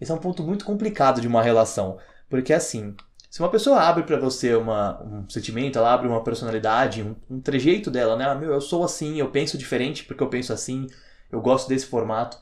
Esse 0.00 0.10
é 0.10 0.14
um 0.14 0.18
ponto 0.18 0.42
muito 0.42 0.64
complicado 0.64 1.20
de 1.20 1.28
uma 1.28 1.40
relação. 1.40 1.98
Porque 2.28 2.52
assim, 2.52 2.96
se 3.30 3.38
uma 3.38 3.48
pessoa 3.48 3.78
abre 3.78 4.02
para 4.02 4.18
você 4.18 4.56
uma, 4.56 5.00
um 5.04 5.30
sentimento, 5.30 5.78
ela 5.78 5.94
abre 5.94 6.08
uma 6.08 6.24
personalidade, 6.24 7.04
um, 7.04 7.14
um 7.30 7.40
trejeito 7.40 7.92
dela, 7.92 8.16
né? 8.16 8.24
Ah, 8.24 8.34
meu, 8.34 8.52
eu 8.52 8.60
sou 8.60 8.82
assim, 8.82 9.20
eu 9.20 9.30
penso 9.30 9.56
diferente 9.56 10.02
porque 10.02 10.24
eu 10.24 10.28
penso 10.28 10.52
assim, 10.52 10.88
eu 11.30 11.40
gosto 11.40 11.68
desse 11.68 11.86
formato. 11.86 12.38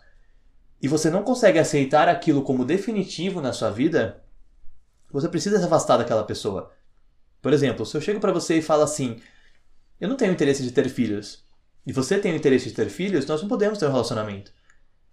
E 0.81 0.89
você 0.89 1.11
não 1.11 1.23
consegue 1.23 1.59
aceitar 1.59 2.09
aquilo 2.09 2.41
como 2.41 2.65
definitivo 2.65 3.43
na 3.43 3.53
sua 3.53 3.71
vida, 3.71 4.24
você 5.15 5.29
precisa 5.29 5.61
se 5.61 5.65
afastar 5.65 5.97
daquela 5.97 6.25
pessoa. 6.25 6.73
Por 7.41 7.53
exemplo, 7.53 7.87
se 7.87 7.97
eu 7.97 8.01
chego 8.01 8.19
para 8.19 8.33
você 8.33 8.59
e 8.59 8.63
falo 8.63 8.83
assim: 8.83 9.21
Eu 10.01 10.09
não 10.09 10.17
tenho 10.17 10.33
interesse 10.33 10.61
de 10.61 10.73
ter 10.73 10.89
filhos, 10.89 11.45
e 11.87 11.93
você 11.93 12.19
tem 12.19 12.33
o 12.33 12.37
interesse 12.37 12.69
de 12.69 12.75
ter 12.75 12.89
filhos, 12.89 13.25
nós 13.25 13.41
não 13.41 13.49
podemos 13.49 13.79
ter 13.79 13.87
um 13.87 13.93
relacionamento. 13.93 14.53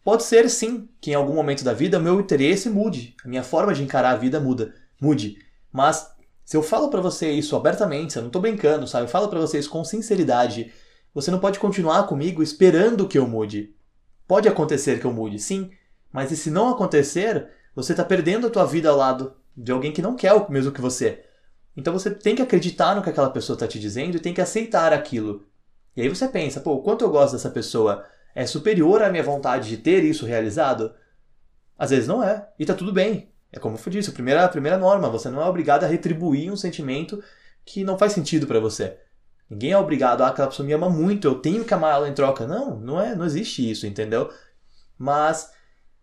Pode 0.04 0.24
ser 0.24 0.50
sim 0.50 0.90
que 1.00 1.12
em 1.12 1.14
algum 1.14 1.36
momento 1.36 1.64
da 1.64 1.74
vida 1.74 2.00
o 2.00 2.02
meu 2.02 2.20
interesse 2.20 2.68
mude, 2.68 3.16
a 3.24 3.28
minha 3.28 3.44
forma 3.44 3.76
de 3.76 3.84
encarar 3.84 4.12
a 4.12 4.18
vida 4.18 4.40
muda, 4.40 4.74
mude. 5.00 5.38
Mas 5.72 6.12
se 6.44 6.58
eu 6.58 6.64
falo 6.64 6.90
para 6.90 7.00
você 7.00 7.30
isso 7.30 7.56
abertamente, 7.56 8.18
eu 8.18 8.24
não 8.24 8.32
tô 8.32 8.40
brincando, 8.40 8.88
sabe? 8.88 9.06
Eu 9.06 9.10
falo 9.10 9.28
para 9.28 9.40
vocês 9.40 9.68
com 9.68 9.84
sinceridade, 9.84 10.74
você 11.14 11.30
não 11.30 11.40
pode 11.40 11.60
continuar 11.60 12.08
comigo 12.08 12.42
esperando 12.42 13.08
que 13.08 13.20
eu 13.20 13.28
mude. 13.28 13.76
Pode 14.28 14.50
acontecer 14.50 15.00
que 15.00 15.06
eu 15.06 15.14
mude, 15.14 15.38
sim, 15.38 15.70
mas 16.12 16.32
e 16.32 16.38
se 16.38 16.50
não 16.50 16.70
acontecer, 16.70 17.50
você 17.76 17.94
está 17.94 18.04
perdendo 18.04 18.48
a 18.48 18.50
tua 18.50 18.66
vida 18.66 18.90
ao 18.90 18.98
lado 18.98 19.36
de 19.62 19.72
alguém 19.72 19.92
que 19.92 20.02
não 20.02 20.16
quer 20.16 20.34
o 20.34 20.52
mesmo 20.52 20.72
que 20.72 20.82
você. 20.82 21.24
Então 21.78 21.94
você 21.94 22.10
tem 22.10 22.36
que 22.36 22.42
acreditar 22.42 22.96
no 22.96 23.04
que 23.04 23.10
aquela 23.10 23.30
pessoa 23.30 23.56
está 23.56 23.68
te 23.68 23.80
dizendo 23.80 24.18
e 24.18 24.20
tem 24.20 24.34
que 24.34 24.42
aceitar 24.42 24.92
aquilo. 24.92 25.46
E 25.96 26.02
aí 26.02 26.10
você 26.10 26.28
pensa, 26.28 26.60
pô, 26.60 26.74
o 26.74 26.82
quanto 26.82 27.04
eu 27.04 27.10
gosto 27.10 27.34
dessa 27.34 27.50
pessoa 27.50 28.06
é 28.34 28.46
superior 28.46 29.02
à 29.02 29.10
minha 29.10 29.24
vontade 29.24 29.70
de 29.70 29.78
ter 29.78 30.04
isso 30.04 30.26
realizado? 30.26 30.94
Às 31.78 31.92
vezes 31.92 32.08
não 32.08 32.24
é, 32.24 32.48
e 32.58 32.66
tá 32.66 32.74
tudo 32.74 32.92
bem. 32.92 33.32
É 33.52 33.60
como 33.60 33.78
eu 33.78 33.92
disse, 33.92 34.10
a 34.10 34.14
primeira, 34.14 34.46
a 34.46 34.50
primeira 34.50 34.78
norma, 34.78 35.10
você 35.10 35.30
não 35.30 35.42
é 35.42 35.46
obrigado 35.46 35.84
a 35.84 35.88
retribuir 35.88 36.52
um 36.52 36.56
sentimento 36.56 37.22
que 37.66 37.84
não 37.84 37.98
faz 37.98 38.14
sentido 38.14 38.48
para 38.48 38.60
você. 38.60 38.98
Ninguém 39.50 39.74
é 39.74 39.78
obrigado, 39.78 40.22
ah, 40.22 40.28
aquela 40.28 40.48
pessoa 40.48 40.66
me 40.66 40.72
ama 40.72 40.90
muito, 40.90 41.28
eu 41.28 41.36
tenho 41.36 41.66
que 41.66 41.74
amar 41.74 41.96
ela 41.96 42.08
em 42.08 42.14
troca. 42.14 42.48
Não, 42.48 42.80
não 42.80 43.02
é, 43.02 43.14
não 43.14 43.26
existe 43.26 43.70
isso, 43.70 43.86
entendeu? 43.86 44.32
Mas 44.98 45.52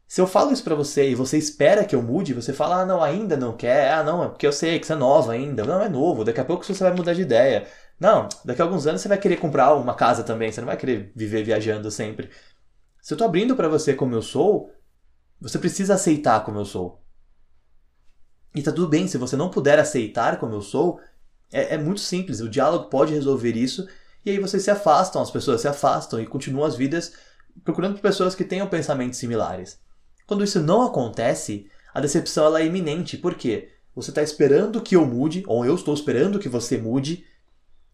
se 0.09 0.23
eu 0.23 0.27
falo 0.27 0.51
isso 0.51 0.65
para 0.65 0.75
você 0.75 1.11
e 1.11 1.15
você 1.15 1.37
espera 1.37 1.85
que 1.85 1.95
eu 1.95 2.01
mude, 2.01 2.33
você 2.33 2.51
fala, 2.51 2.81
ah, 2.81 2.87
não, 2.87 3.03
ainda 3.03 3.37
não 3.37 3.55
quer, 3.55 3.93
ah, 3.93 4.03
não, 4.03 4.25
é 4.25 4.29
porque 4.29 4.47
eu 4.47 4.53
sei 4.53 4.81
que 4.81 4.87
você 4.87 4.95
é 4.95 4.97
nova 4.97 5.33
ainda. 5.33 5.65
Não, 5.65 5.83
é 5.83 5.89
novo, 5.89 6.25
daqui 6.25 6.41
a 6.41 6.45
pouco 6.47 6.65
você 6.65 6.83
vai 6.83 6.95
mudar 6.95 7.13
de 7.13 7.21
ideia. 7.21 7.67
Não, 8.01 8.27
daqui 8.43 8.63
a 8.63 8.65
alguns 8.65 8.87
anos 8.87 9.03
você 9.03 9.09
vai 9.09 9.19
querer 9.19 9.37
comprar 9.37 9.75
uma 9.75 9.95
casa 9.95 10.25
também, 10.25 10.51
você 10.51 10.63
não 10.63 10.67
vai 10.67 10.79
querer 10.79 11.13
viver 11.15 11.45
viajando 11.45 11.91
sempre. 11.91 12.31
Se 13.03 13.13
eu 13.13 13.19
tô 13.19 13.25
abrindo 13.25 13.55
para 13.55 13.69
você 13.69 13.93
como 13.93 14.15
eu 14.15 14.23
sou, 14.23 14.73
você 15.39 15.59
precisa 15.59 15.95
aceitar 15.95 16.43
como 16.43 16.59
eu 16.59 16.65
sou. 16.65 17.03
E 18.55 18.63
tá 18.63 18.73
tudo 18.73 18.89
bem, 18.89 19.07
se 19.07 19.19
você 19.19 19.37
não 19.37 19.51
puder 19.51 19.79
aceitar 19.79 20.39
como 20.39 20.55
eu 20.55 20.63
sou, 20.63 20.99
é, 21.53 21.75
é 21.75 21.79
muito 21.79 22.01
simples, 22.01 22.41
o 22.41 22.49
diálogo 22.49 22.89
pode 22.89 23.13
resolver 23.13 23.55
isso, 23.57 23.87
e 24.25 24.31
aí 24.31 24.39
vocês 24.39 24.63
se 24.63 24.71
afastam, 24.71 25.21
as 25.21 25.31
pessoas 25.31 25.61
se 25.61 25.69
afastam 25.69 26.19
e 26.19 26.27
continuam 26.27 26.67
as 26.67 26.77
vidas 26.77 27.13
procurando 27.63 28.01
pessoas 28.01 28.35
que 28.35 28.45
tenham 28.45 28.67
pensamentos 28.69 29.19
similares. 29.19 29.79
Quando 30.29 30.45
isso 30.45 30.61
não 30.61 30.83
acontece, 30.83 31.71
a 31.95 32.01
decepção 32.01 32.45
ela 32.45 32.61
é 32.61 32.67
iminente. 32.67 33.17
Por 33.17 33.35
quê? 33.35 33.71
Você 33.97 34.11
está 34.11 34.23
esperando 34.23 34.83
que 34.83 34.95
eu 34.95 35.07
mude, 35.07 35.43
ou 35.47 35.65
eu 35.65 35.75
estou 35.75 35.95
esperando 35.95 36.39
que 36.39 36.51
você 36.51 36.77
mude. 36.77 37.25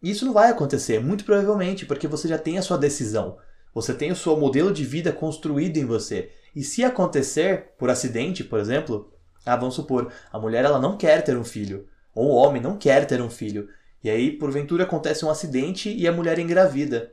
E 0.02 0.10
isso 0.10 0.26
não 0.26 0.32
vai 0.32 0.50
acontecer, 0.50 0.98
muito 0.98 1.24
provavelmente, 1.24 1.86
porque 1.86 2.08
você 2.08 2.26
já 2.26 2.36
tem 2.36 2.58
a 2.58 2.62
sua 2.62 2.76
decisão. 2.76 3.38
Você 3.72 3.94
tem 3.94 4.10
o 4.10 4.16
seu 4.16 4.36
modelo 4.36 4.72
de 4.72 4.84
vida 4.84 5.12
construído 5.12 5.76
em 5.76 5.84
você. 5.84 6.32
E 6.56 6.64
se 6.64 6.82
acontecer 6.82 7.68
por 7.78 7.88
acidente, 7.88 8.42
por 8.42 8.58
exemplo, 8.58 9.12
ah, 9.46 9.54
vamos 9.54 9.76
supor, 9.76 10.12
a 10.32 10.38
mulher 10.38 10.64
ela 10.64 10.80
não 10.80 10.96
quer 10.96 11.22
ter 11.22 11.36
um 11.36 11.44
filho, 11.44 11.86
ou 12.12 12.32
o 12.32 12.34
homem 12.34 12.60
não 12.60 12.76
quer 12.76 13.06
ter 13.06 13.22
um 13.22 13.30
filho, 13.30 13.68
e 14.02 14.10
aí 14.10 14.32
porventura 14.32 14.82
acontece 14.82 15.24
um 15.24 15.30
acidente 15.30 15.88
e 15.88 16.08
a 16.08 16.12
mulher 16.12 16.40
engravida. 16.40 17.12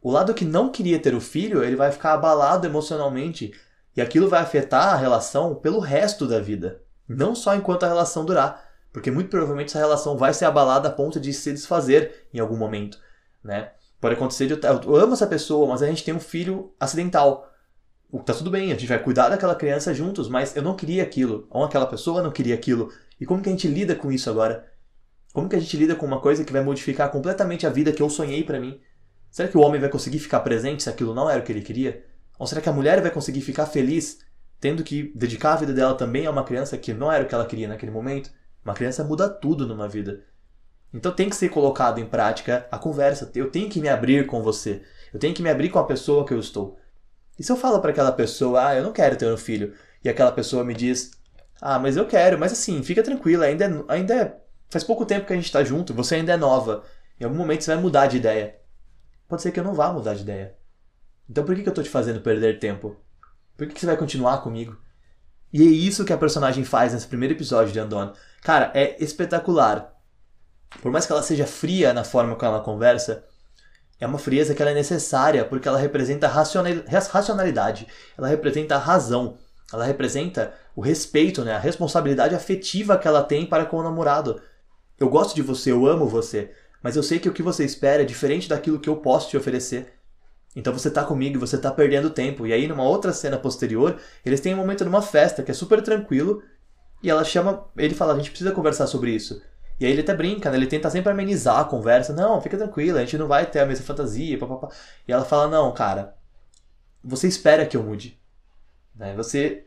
O 0.00 0.12
lado 0.12 0.32
que 0.32 0.44
não 0.44 0.70
queria 0.70 1.00
ter 1.00 1.12
o 1.12 1.20
filho, 1.20 1.64
ele 1.64 1.74
vai 1.74 1.90
ficar 1.90 2.14
abalado 2.14 2.68
emocionalmente, 2.68 3.52
e 3.98 4.00
aquilo 4.00 4.28
vai 4.28 4.40
afetar 4.40 4.94
a 4.94 4.96
relação 4.96 5.56
pelo 5.56 5.80
resto 5.80 6.24
da 6.24 6.38
vida, 6.38 6.80
não 7.08 7.34
só 7.34 7.56
enquanto 7.56 7.82
a 7.82 7.88
relação 7.88 8.24
durar, 8.24 8.64
porque 8.92 9.10
muito 9.10 9.28
provavelmente 9.28 9.70
essa 9.70 9.80
relação 9.80 10.16
vai 10.16 10.32
ser 10.32 10.44
abalada 10.44 10.86
a 10.86 10.92
ponto 10.92 11.18
de 11.18 11.32
se 11.32 11.52
desfazer 11.52 12.28
em 12.32 12.38
algum 12.38 12.56
momento, 12.56 12.96
né? 13.42 13.72
Pode 14.00 14.14
acontecer 14.14 14.46
de 14.46 14.52
eu, 14.52 14.94
amo 14.94 15.14
essa 15.14 15.26
pessoa, 15.26 15.66
mas 15.66 15.82
a 15.82 15.88
gente 15.88 16.04
tem 16.04 16.14
um 16.14 16.20
filho 16.20 16.72
acidental. 16.78 17.52
Tá 18.24 18.32
tudo 18.32 18.52
bem, 18.52 18.70
a 18.70 18.76
gente 18.76 18.86
vai 18.86 19.02
cuidar 19.02 19.30
daquela 19.30 19.56
criança 19.56 19.92
juntos, 19.92 20.28
mas 20.28 20.54
eu 20.54 20.62
não 20.62 20.76
queria 20.76 21.02
aquilo, 21.02 21.48
ou 21.50 21.64
aquela 21.64 21.86
pessoa 21.86 22.22
não 22.22 22.30
queria 22.30 22.54
aquilo. 22.54 22.92
E 23.20 23.26
como 23.26 23.42
que 23.42 23.48
a 23.48 23.52
gente 23.52 23.66
lida 23.66 23.96
com 23.96 24.12
isso 24.12 24.30
agora? 24.30 24.64
Como 25.32 25.48
que 25.48 25.56
a 25.56 25.60
gente 25.60 25.76
lida 25.76 25.96
com 25.96 26.06
uma 26.06 26.20
coisa 26.20 26.44
que 26.44 26.52
vai 26.52 26.62
modificar 26.62 27.10
completamente 27.10 27.66
a 27.66 27.70
vida 27.70 27.90
que 27.90 28.00
eu 28.00 28.08
sonhei 28.08 28.44
para 28.44 28.60
mim? 28.60 28.80
Será 29.28 29.48
que 29.48 29.58
o 29.58 29.60
homem 29.60 29.80
vai 29.80 29.90
conseguir 29.90 30.20
ficar 30.20 30.38
presente 30.38 30.84
se 30.84 30.88
aquilo 30.88 31.12
não 31.12 31.28
era 31.28 31.40
o 31.40 31.42
que 31.42 31.50
ele 31.50 31.62
queria? 31.62 32.06
Ou 32.38 32.46
será 32.46 32.60
que 32.60 32.68
a 32.68 32.72
mulher 32.72 33.00
vai 33.02 33.10
conseguir 33.10 33.40
ficar 33.40 33.66
feliz 33.66 34.20
tendo 34.60 34.82
que 34.82 35.12
dedicar 35.14 35.54
a 35.54 35.56
vida 35.56 35.72
dela 35.72 35.94
também 35.94 36.26
a 36.26 36.30
uma 36.30 36.44
criança 36.44 36.76
que 36.76 36.92
não 36.92 37.10
era 37.10 37.24
o 37.24 37.26
que 37.26 37.34
ela 37.34 37.46
queria 37.46 37.68
naquele 37.68 37.92
momento? 37.92 38.30
Uma 38.64 38.74
criança 38.74 39.04
muda 39.04 39.28
tudo 39.28 39.66
numa 39.66 39.88
vida. 39.88 40.24
Então 40.92 41.12
tem 41.12 41.28
que 41.28 41.36
ser 41.36 41.48
colocado 41.48 41.98
em 41.98 42.06
prática 42.06 42.66
a 42.70 42.78
conversa. 42.78 43.30
Eu 43.34 43.50
tenho 43.50 43.68
que 43.68 43.80
me 43.80 43.88
abrir 43.88 44.26
com 44.26 44.42
você. 44.42 44.82
Eu 45.12 45.18
tenho 45.18 45.34
que 45.34 45.42
me 45.42 45.50
abrir 45.50 45.68
com 45.68 45.78
a 45.78 45.84
pessoa 45.84 46.24
que 46.24 46.32
eu 46.32 46.40
estou. 46.40 46.78
E 47.38 47.42
se 47.42 47.52
eu 47.52 47.56
falo 47.56 47.80
para 47.80 47.90
aquela 47.90 48.12
pessoa, 48.12 48.68
ah, 48.68 48.74
eu 48.74 48.82
não 48.82 48.92
quero 48.92 49.16
ter 49.16 49.26
um 49.26 49.36
filho, 49.36 49.72
e 50.02 50.08
aquela 50.08 50.32
pessoa 50.32 50.64
me 50.64 50.74
diz, 50.74 51.12
ah, 51.60 51.78
mas 51.78 51.96
eu 51.96 52.06
quero, 52.06 52.38
mas 52.38 52.52
assim, 52.52 52.82
fica 52.82 53.02
tranquila, 53.02 53.46
ainda 53.46 53.64
é, 53.64 53.84
ainda 53.88 54.14
é, 54.14 54.36
faz 54.68 54.82
pouco 54.82 55.06
tempo 55.06 55.26
que 55.26 55.32
a 55.32 55.36
gente 55.36 55.44
está 55.44 55.62
junto, 55.62 55.94
você 55.94 56.16
ainda 56.16 56.32
é 56.32 56.36
nova. 56.36 56.84
Em 57.20 57.24
algum 57.24 57.36
momento 57.36 57.62
você 57.62 57.72
vai 57.72 57.82
mudar 57.82 58.06
de 58.08 58.16
ideia. 58.16 58.56
Pode 59.28 59.42
ser 59.42 59.52
que 59.52 59.60
eu 59.60 59.64
não 59.64 59.74
vá 59.74 59.92
mudar 59.92 60.14
de 60.14 60.22
ideia. 60.22 60.57
Então 61.28 61.44
por 61.44 61.54
que, 61.54 61.62
que 61.62 61.68
eu 61.68 61.74
tô 61.74 61.82
te 61.82 61.90
fazendo 61.90 62.20
perder 62.20 62.58
tempo? 62.58 62.96
Por 63.56 63.66
que, 63.66 63.74
que 63.74 63.80
você 63.80 63.86
vai 63.86 63.96
continuar 63.96 64.38
comigo? 64.38 64.76
E 65.52 65.62
é 65.62 65.66
isso 65.66 66.04
que 66.04 66.12
a 66.12 66.18
personagem 66.18 66.64
faz 66.64 66.92
nesse 66.92 67.06
primeiro 67.06 67.34
episódio 67.34 67.72
de 67.72 67.78
Andon. 67.78 68.12
Cara, 68.42 68.70
é 68.74 69.02
espetacular. 69.02 69.94
Por 70.82 70.92
mais 70.92 71.06
que 71.06 71.12
ela 71.12 71.22
seja 71.22 71.46
fria 71.46 71.92
na 71.92 72.04
forma 72.04 72.36
como 72.36 72.52
ela 72.52 72.62
conversa, 72.62 73.24
é 73.98 74.06
uma 74.06 74.18
frieza 74.18 74.54
que 74.54 74.62
ela 74.62 74.70
é 74.70 74.74
necessária 74.74 75.44
porque 75.44 75.66
ela 75.66 75.78
representa 75.78 76.28
racionalidade, 76.28 77.86
ela 78.16 78.28
representa 78.28 78.76
a 78.76 78.78
razão, 78.78 79.38
ela 79.72 79.84
representa 79.84 80.54
o 80.76 80.80
respeito, 80.80 81.44
né, 81.44 81.54
a 81.54 81.58
responsabilidade 81.58 82.34
afetiva 82.34 82.96
que 82.96 83.08
ela 83.08 83.22
tem 83.22 83.46
para 83.46 83.64
com 83.64 83.78
o 83.78 83.82
namorado. 83.82 84.40
Eu 84.98 85.08
gosto 85.08 85.34
de 85.34 85.42
você, 85.42 85.72
eu 85.72 85.86
amo 85.86 86.06
você, 86.06 86.52
mas 86.82 86.94
eu 86.94 87.02
sei 87.02 87.18
que 87.18 87.28
o 87.28 87.32
que 87.32 87.42
você 87.42 87.64
espera 87.64 88.02
é 88.02 88.06
diferente 88.06 88.48
daquilo 88.48 88.78
que 88.78 88.88
eu 88.88 88.96
posso 88.96 89.30
te 89.30 89.36
oferecer. 89.36 89.97
Então 90.56 90.72
você 90.72 90.90
tá 90.90 91.04
comigo 91.04 91.36
e 91.36 91.38
você 91.38 91.58
tá 91.58 91.70
perdendo 91.70 92.10
tempo. 92.10 92.46
E 92.46 92.52
aí, 92.52 92.66
numa 92.66 92.82
outra 92.82 93.12
cena 93.12 93.38
posterior, 93.38 93.98
eles 94.24 94.40
têm 94.40 94.54
um 94.54 94.56
momento 94.58 94.84
numa 94.84 95.02
festa 95.02 95.42
que 95.42 95.50
é 95.50 95.54
super 95.54 95.82
tranquilo. 95.82 96.42
E 97.02 97.10
ela 97.10 97.24
chama. 97.24 97.66
Ele 97.76 97.94
fala: 97.94 98.14
a 98.14 98.16
gente 98.16 98.30
precisa 98.30 98.52
conversar 98.52 98.86
sobre 98.86 99.10
isso. 99.10 99.40
E 99.80 99.86
aí 99.86 99.92
ele 99.92 100.00
até 100.00 100.14
brinca, 100.14 100.50
né? 100.50 100.56
Ele 100.56 100.66
tenta 100.66 100.90
sempre 100.90 101.12
amenizar 101.12 101.60
a 101.60 101.64
conversa. 101.64 102.12
Não, 102.12 102.40
fica 102.40 102.56
tranquila, 102.56 102.98
a 102.98 103.04
gente 103.04 103.16
não 103.18 103.28
vai 103.28 103.46
ter 103.46 103.60
a 103.60 103.66
mesma 103.66 103.84
fantasia. 103.84 104.38
E 105.06 105.12
ela 105.12 105.24
fala: 105.24 105.48
não, 105.48 105.72
cara, 105.72 106.16
você 107.02 107.28
espera 107.28 107.66
que 107.66 107.76
eu 107.76 107.82
mude. 107.82 108.18
Né? 108.94 109.14
Você, 109.14 109.64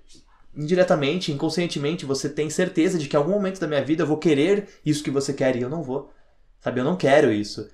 indiretamente, 0.56 1.32
inconscientemente, 1.32 2.06
você 2.06 2.28
tem 2.28 2.50
certeza 2.50 2.98
de 3.00 3.08
que 3.08 3.16
em 3.16 3.20
algum 3.20 3.32
momento 3.32 3.60
da 3.60 3.68
minha 3.68 3.84
vida 3.84 4.04
eu 4.04 4.08
vou 4.08 4.18
querer 4.18 4.68
isso 4.86 5.04
que 5.04 5.12
você 5.12 5.34
quer 5.34 5.56
e 5.56 5.62
eu 5.62 5.70
não 5.70 5.82
vou. 5.82 6.12
Sabe, 6.60 6.82
eu 6.82 6.84
não 6.84 6.98
quero 6.98 7.32
isso. 7.32 7.70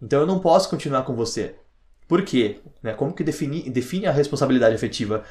Então 0.00 0.20
eu 0.20 0.26
não 0.26 0.40
posso 0.40 0.70
continuar 0.70 1.02
com 1.04 1.14
você. 1.14 1.54
Por 2.12 2.26
quê? 2.26 2.60
Né? 2.82 2.92
Como 2.92 3.14
que 3.14 3.24
define, 3.24 3.70
define 3.70 4.04
a 4.04 4.12
responsabilidade 4.12 4.74
afetiva? 4.74 5.24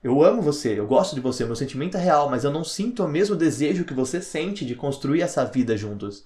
Eu 0.00 0.22
amo 0.22 0.40
você, 0.40 0.78
eu 0.78 0.86
gosto 0.86 1.12
de 1.16 1.20
você, 1.20 1.44
meu 1.44 1.56
sentimento 1.56 1.96
é 1.96 2.00
real, 2.00 2.30
mas 2.30 2.44
eu 2.44 2.52
não 2.52 2.62
sinto 2.62 3.04
o 3.04 3.08
mesmo 3.08 3.34
desejo 3.34 3.84
que 3.84 3.92
você 3.92 4.22
sente 4.22 4.64
de 4.64 4.76
construir 4.76 5.22
essa 5.22 5.44
vida 5.44 5.76
juntos. 5.76 6.24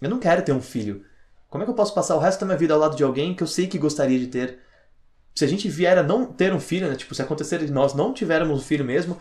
Eu 0.00 0.08
não 0.08 0.20
quero 0.20 0.42
ter 0.42 0.52
um 0.52 0.60
filho. 0.60 1.04
Como 1.50 1.60
é 1.60 1.64
que 1.64 1.72
eu 1.72 1.74
posso 1.74 1.92
passar 1.92 2.14
o 2.14 2.20
resto 2.20 2.38
da 2.38 2.46
minha 2.46 2.56
vida 2.56 2.72
ao 2.72 2.78
lado 2.78 2.94
de 2.94 3.02
alguém 3.02 3.34
que 3.34 3.42
eu 3.42 3.48
sei 3.48 3.66
que 3.66 3.78
gostaria 3.78 4.16
de 4.16 4.28
ter? 4.28 4.60
Se 5.34 5.44
a 5.44 5.48
gente 5.48 5.68
vier 5.68 5.98
a 5.98 6.04
não 6.04 6.24
ter 6.24 6.54
um 6.54 6.60
filho, 6.60 6.88
né? 6.88 6.94
Tipo, 6.94 7.12
se 7.12 7.20
acontecer 7.20 7.66
de 7.66 7.72
nós 7.72 7.94
não 7.94 8.14
tivermos 8.14 8.56
um 8.56 8.62
filho 8.62 8.84
mesmo, 8.84 9.18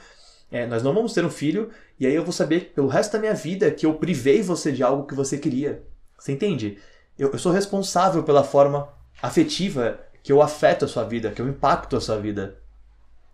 é, 0.51 0.67
nós 0.67 0.83
não 0.83 0.93
vamos 0.93 1.15
ter 1.15 1.25
um 1.25 1.31
filho, 1.31 1.71
e 1.99 2.05
aí 2.05 2.13
eu 2.13 2.23
vou 2.23 2.31
saber 2.31 2.73
pelo 2.75 2.87
resto 2.87 3.13
da 3.13 3.19
minha 3.19 3.33
vida 3.33 3.71
que 3.71 3.87
eu 3.87 3.95
privei 3.95 4.43
você 4.43 4.71
de 4.71 4.83
algo 4.83 5.07
que 5.07 5.15
você 5.15 5.39
queria. 5.39 5.81
Você 6.15 6.31
entende? 6.31 6.77
Eu, 7.17 7.31
eu 7.31 7.39
sou 7.39 7.51
responsável 7.51 8.21
pela 8.21 8.43
forma 8.43 8.87
afetiva 9.19 10.10
que 10.23 10.31
eu 10.31 10.41
afeto 10.41 10.85
a 10.85 10.87
sua 10.87 11.03
vida, 11.03 11.31
que 11.31 11.41
eu 11.41 11.47
impacto 11.47 11.95
a 11.95 12.01
sua 12.01 12.17
vida. 12.17 12.57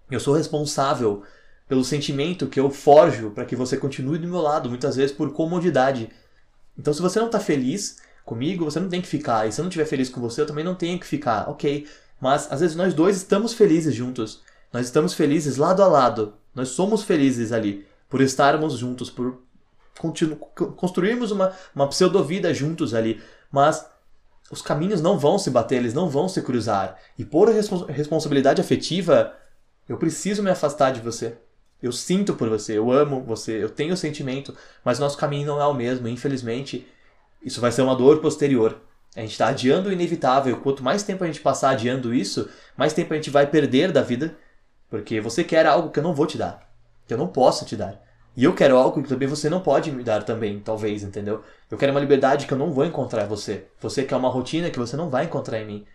Eu 0.10 0.20
sou 0.20 0.34
responsável 0.34 1.24
pelo 1.68 1.84
sentimento 1.84 2.48
que 2.48 2.60
eu 2.60 2.70
forjo 2.70 3.32
para 3.32 3.46
que 3.46 3.56
você 3.56 3.76
continue 3.76 4.18
do 4.18 4.28
meu 4.28 4.42
lado, 4.42 4.70
muitas 4.70 4.96
vezes 4.96 5.16
por 5.16 5.32
comodidade. 5.34 6.10
Então, 6.78 6.94
se 6.94 7.02
você 7.02 7.20
não 7.20 7.26
está 7.26 7.40
feliz 7.40 7.98
comigo, 8.24 8.66
você 8.66 8.80
não 8.80 8.90
tem 8.90 9.02
que 9.02 9.08
ficar. 9.08 9.48
E 9.48 9.52
se 9.52 9.60
eu 9.60 9.64
não 9.64 9.70
estiver 9.70 9.86
feliz 9.86 10.10
com 10.10 10.22
você, 10.22 10.42
eu 10.42 10.46
também 10.46 10.64
não 10.64 10.76
tenho 10.76 11.00
que 11.00 11.06
ficar. 11.06 11.50
Ok. 11.50 11.88
Mas 12.20 12.52
às 12.52 12.62
vezes 12.62 12.76
nós 12.76 12.94
dois 12.94 13.18
estamos 13.18 13.54
felizes 13.54 13.94
juntos. 13.94 14.42
Nós 14.72 14.86
estamos 14.86 15.14
felizes 15.14 15.58
lado 15.58 15.84
a 15.84 15.88
lado. 15.88 16.34
Nós 16.56 16.70
somos 16.70 17.04
felizes 17.04 17.52
ali 17.52 17.86
por 18.10 18.22
estarmos 18.22 18.78
juntos, 18.78 19.10
por 19.10 19.42
construirmos 20.76 21.32
uma, 21.32 21.52
uma 21.76 21.88
pseudo-vida 21.88 22.54
juntos 22.54 22.94
ali. 22.94 23.22
Mas 23.52 23.86
os 24.52 24.62
caminhos 24.62 25.02
não 25.02 25.20
vão 25.20 25.38
se 25.38 25.50
bater, 25.50 25.78
eles 25.78 25.94
não 25.94 26.10
vão 26.10 26.30
se 26.30 26.42
cruzar. 26.42 26.98
E 27.18 27.26
por 27.26 27.50
responsabilidade 27.50 28.62
afetiva, 28.62 29.34
eu 29.88 29.98
preciso 29.98 30.42
me 30.42 30.50
afastar 30.50 30.92
de 30.92 31.02
você. 31.02 31.38
Eu 31.82 31.92
sinto 31.92 32.34
por 32.34 32.50
você, 32.50 32.78
eu 32.78 32.92
amo 32.92 33.24
você, 33.24 33.62
eu 33.62 33.70
tenho 33.70 33.96
sentimento, 33.96 34.56
mas 34.84 35.00
nosso 35.00 35.18
caminho 35.18 35.46
não 35.46 35.62
é 35.62 35.66
o 35.68 35.74
mesmo. 35.74 36.08
Infelizmente, 36.08 36.88
isso 37.44 37.62
vai 37.62 37.72
ser 37.72 37.82
uma 37.82 37.96
dor 37.96 38.20
posterior. 38.20 38.82
A 39.16 39.22
gente 39.22 39.32
está 39.32 39.48
adiando 39.48 39.90
o 39.90 39.92
inevitável. 39.92 40.60
Quanto 40.62 40.84
mais 40.84 41.04
tempo 41.04 41.24
a 41.24 41.28
gente 41.28 41.42
passar 41.42 41.72
adiando 41.72 42.14
isso, 42.14 42.50
mais 42.76 42.94
tempo 42.94 43.14
a 43.14 43.16
gente 43.16 43.30
vai 43.30 43.48
perder 43.48 43.92
da 43.92 44.02
vida. 44.02 44.38
Porque 44.90 45.20
você 45.20 45.44
quer 45.44 45.66
algo 45.66 45.90
que 45.90 46.00
eu 46.00 46.04
não 46.04 46.14
vou 46.14 46.26
te 46.26 46.38
dar. 46.38 46.70
Que 47.06 47.14
eu 47.14 47.18
não 47.18 47.28
posso 47.28 47.66
te 47.66 47.76
dar. 47.76 48.02
E 48.38 48.44
eu 48.44 48.54
quero 48.54 48.78
algo 48.78 49.02
que 49.02 49.10
também 49.10 49.28
você 49.28 49.50
não 49.50 49.62
pode 49.62 49.92
me 49.92 50.04
dar 50.04 50.22
também, 50.22 50.60
talvez, 50.60 51.02
entendeu? 51.02 51.44
Eu 51.72 51.78
quero 51.78 51.92
uma 51.92 52.00
liberdade 52.00 52.46
que 52.46 52.54
eu 52.54 52.58
não 52.58 52.72
vou 52.72 52.86
encontrar 52.86 53.26
em 53.26 53.28
você. 53.28 53.66
Você 53.82 54.04
quer 54.04 54.16
uma 54.16 54.30
rotina 54.30 54.70
que 54.70 54.78
você 54.78 54.96
não 54.96 55.10
vai 55.10 55.26
encontrar 55.26 55.60
em 55.60 55.66
mim. 55.66 55.86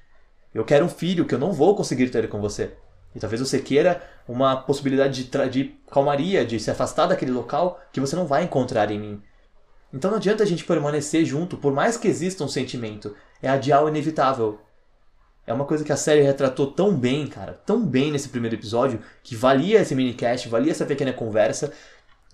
Eu 0.53 0.65
quero 0.65 0.85
um 0.85 0.89
filho 0.89 1.25
que 1.25 1.37
eu 1.37 1.39
não 1.39 1.53
vou 1.53 1.77
conseguir 1.77 2.11
ter 2.11 2.29
com 2.29 2.41
você. 2.41 2.73
E 3.15 3.21
talvez 3.21 3.41
você 3.41 3.61
queira 3.61 4.03
uma 4.27 4.57
possibilidade 4.57 5.23
de, 5.23 5.49
de 5.51 5.77
calmaria, 5.89 6.45
de 6.45 6.59
se 6.59 6.69
afastar 6.69 7.07
daquele 7.07 7.31
local 7.31 7.81
que 7.93 8.01
você 8.01 8.17
não 8.17 8.27
vai 8.27 8.43
encontrar 8.43 8.91
em 8.91 8.99
mim. 8.99 9.23
Então 9.95 10.11
não 10.11 10.19
adianta 10.19 10.43
a 10.43 10.47
gente 10.47 10.65
permanecer 10.65 11.25
junto, 11.25 11.57
por 11.57 11.73
mais 11.73 11.97
que 11.97 12.09
exista 12.09 12.43
um 12.43 12.49
sentimento. 12.49 13.15
É 13.41 13.49
adiar 13.49 13.85
o 13.85 13.89
inevitável. 13.89 14.59
É 15.47 15.53
uma 15.53 15.65
coisa 15.65 15.85
que 15.85 15.93
a 15.93 15.97
série 15.97 16.23
retratou 16.23 16.69
tão 16.73 16.93
bem, 16.93 17.27
cara, 17.29 17.61
tão 17.65 17.87
bem 17.87 18.11
nesse 18.11 18.29
primeiro 18.29 18.57
episódio, 18.57 19.01
que 19.23 19.37
valia 19.37 19.81
esse 19.81 19.95
minicast, 19.95 20.49
valia 20.49 20.73
essa 20.73 20.87
pequena 20.87 21.13
conversa. 21.13 21.73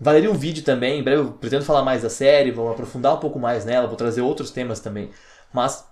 Valeria 0.00 0.30
um 0.30 0.34
vídeo 0.34 0.62
também, 0.62 1.00
em 1.00 1.02
breve 1.02 1.22
eu 1.22 1.32
pretendo 1.32 1.64
falar 1.64 1.82
mais 1.82 2.02
da 2.02 2.10
série, 2.10 2.52
vou 2.52 2.70
aprofundar 2.70 3.14
um 3.14 3.18
pouco 3.18 3.38
mais 3.38 3.64
nela, 3.64 3.88
vou 3.88 3.96
trazer 3.96 4.20
outros 4.20 4.50
temas 4.50 4.78
também. 4.78 5.10
Mas 5.52 5.84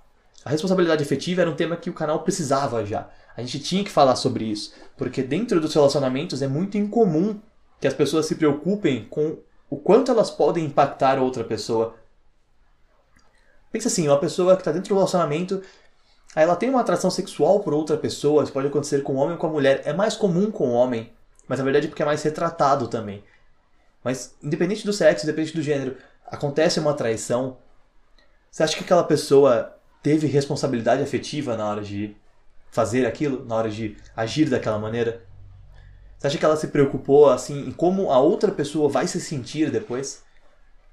a 0.45 0.51
responsabilidade 0.51 1.03
efetiva 1.03 1.41
era 1.41 1.51
um 1.51 1.57
tema 1.57 1.77
que 1.77 1.91
o 1.91 1.95
canal 1.95 2.21
precisava 2.23 2.87
já. 2.87 3.09
A 3.37 3.43
gente 3.43 3.59
tinha 3.59 3.83
que 3.83 3.91
falar 3.91 4.15
sobre 4.15 4.45
isso, 4.45 4.73
porque 4.97 5.23
dentro 5.23 5.61
dos 5.61 5.75
relacionamentos 5.75 6.41
é 6.41 6.47
muito 6.47 6.79
incomum 6.79 7.41
que 7.81 7.89
as 7.89 7.95
pessoas 7.95 8.27
se 8.27 8.37
preocupem 8.37 9.05
com 9.11 9.39
o 9.69 9.77
quanto 9.77 10.13
elas 10.13 10.31
podem 10.31 10.65
impactar 10.65 11.19
outra 11.19 11.43
pessoa. 11.43 11.97
Pensa 13.73 13.89
assim, 13.89 14.07
uma 14.07 14.21
pessoa 14.21 14.55
que 14.55 14.61
está 14.61 14.71
dentro 14.71 14.91
do 14.91 14.95
relacionamento, 14.95 15.61
ela 16.35 16.55
tem 16.55 16.71
uma 16.71 16.81
atração 16.81 17.11
sexual 17.11 17.61
por 17.61 17.75
outra 17.75 17.97
pessoa, 17.97 18.45
isso 18.45 18.53
pode 18.53 18.69
acontecer 18.69 19.03
com 19.03 19.15
o 19.15 19.17
homem 19.17 19.33
ou 19.33 19.39
com 19.39 19.49
a 19.49 19.51
mulher, 19.51 19.83
é 19.85 19.93
mais 19.93 20.17
comum 20.17 20.51
com 20.51 20.69
o 20.69 20.73
homem, 20.73 21.13
mas 21.49 21.59
na 21.59 21.65
verdade 21.65 21.87
é 21.87 21.89
porque 21.89 22.03
é 22.03 22.07
mais 22.07 22.23
retratado 22.23 22.87
também. 22.87 23.25
Mas 24.07 24.37
independente 24.41 24.87
do 24.87 24.93
sexo, 24.93 25.27
independente 25.27 25.57
do 25.57 25.61
gênero, 25.61 25.97
acontece 26.25 26.79
uma 26.79 26.95
traição. 26.95 27.57
Você 28.49 28.63
acha 28.63 28.77
que 28.77 28.85
aquela 28.85 29.03
pessoa 29.03 29.77
teve 30.01 30.29
responsabilidade 30.29 31.03
afetiva 31.03 31.57
na 31.57 31.69
hora 31.69 31.83
de 31.83 32.17
fazer 32.71 33.05
aquilo, 33.05 33.45
na 33.45 33.57
hora 33.57 33.69
de 33.69 33.97
agir 34.17 34.49
daquela 34.49 34.79
maneira? 34.79 35.25
Você 36.17 36.29
acha 36.29 36.39
que 36.39 36.45
ela 36.45 36.57
se 36.57 36.69
preocupou 36.69 37.29
assim 37.29 37.67
em 37.67 37.73
como 37.73 38.13
a 38.13 38.21
outra 38.21 38.53
pessoa 38.53 38.89
vai 38.89 39.09
se 39.09 39.21
sentir 39.21 39.73
depois? 39.73 40.23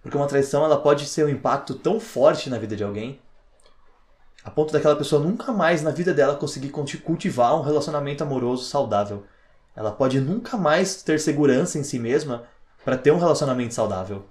Porque 0.02 0.18
uma 0.18 0.26
traição 0.26 0.66
ela 0.66 0.82
pode 0.82 1.06
ser 1.06 1.24
um 1.24 1.30
impacto 1.30 1.76
tão 1.76 2.00
forte 2.00 2.50
na 2.50 2.58
vida 2.58 2.76
de 2.76 2.84
alguém 2.84 3.22
a 4.44 4.50
ponto 4.50 4.74
daquela 4.74 4.96
pessoa 4.96 5.24
nunca 5.24 5.54
mais 5.54 5.84
na 5.84 5.92
vida 5.92 6.16
dela 6.16 6.36
conseguir 6.36 6.70
cultivar 6.70 7.56
um 7.56 7.62
relacionamento 7.62 8.24
amoroso 8.24 8.66
saudável. 8.66 9.24
Ela 9.76 9.92
pode 9.92 10.20
nunca 10.20 10.58
mais 10.58 11.04
ter 11.04 11.20
segurança 11.20 11.78
em 11.78 11.84
si 11.84 12.00
mesma 12.00 12.52
para 12.84 12.98
ter 12.98 13.12
um 13.12 13.18
relacionamento 13.18 13.74
saudável. 13.74 14.26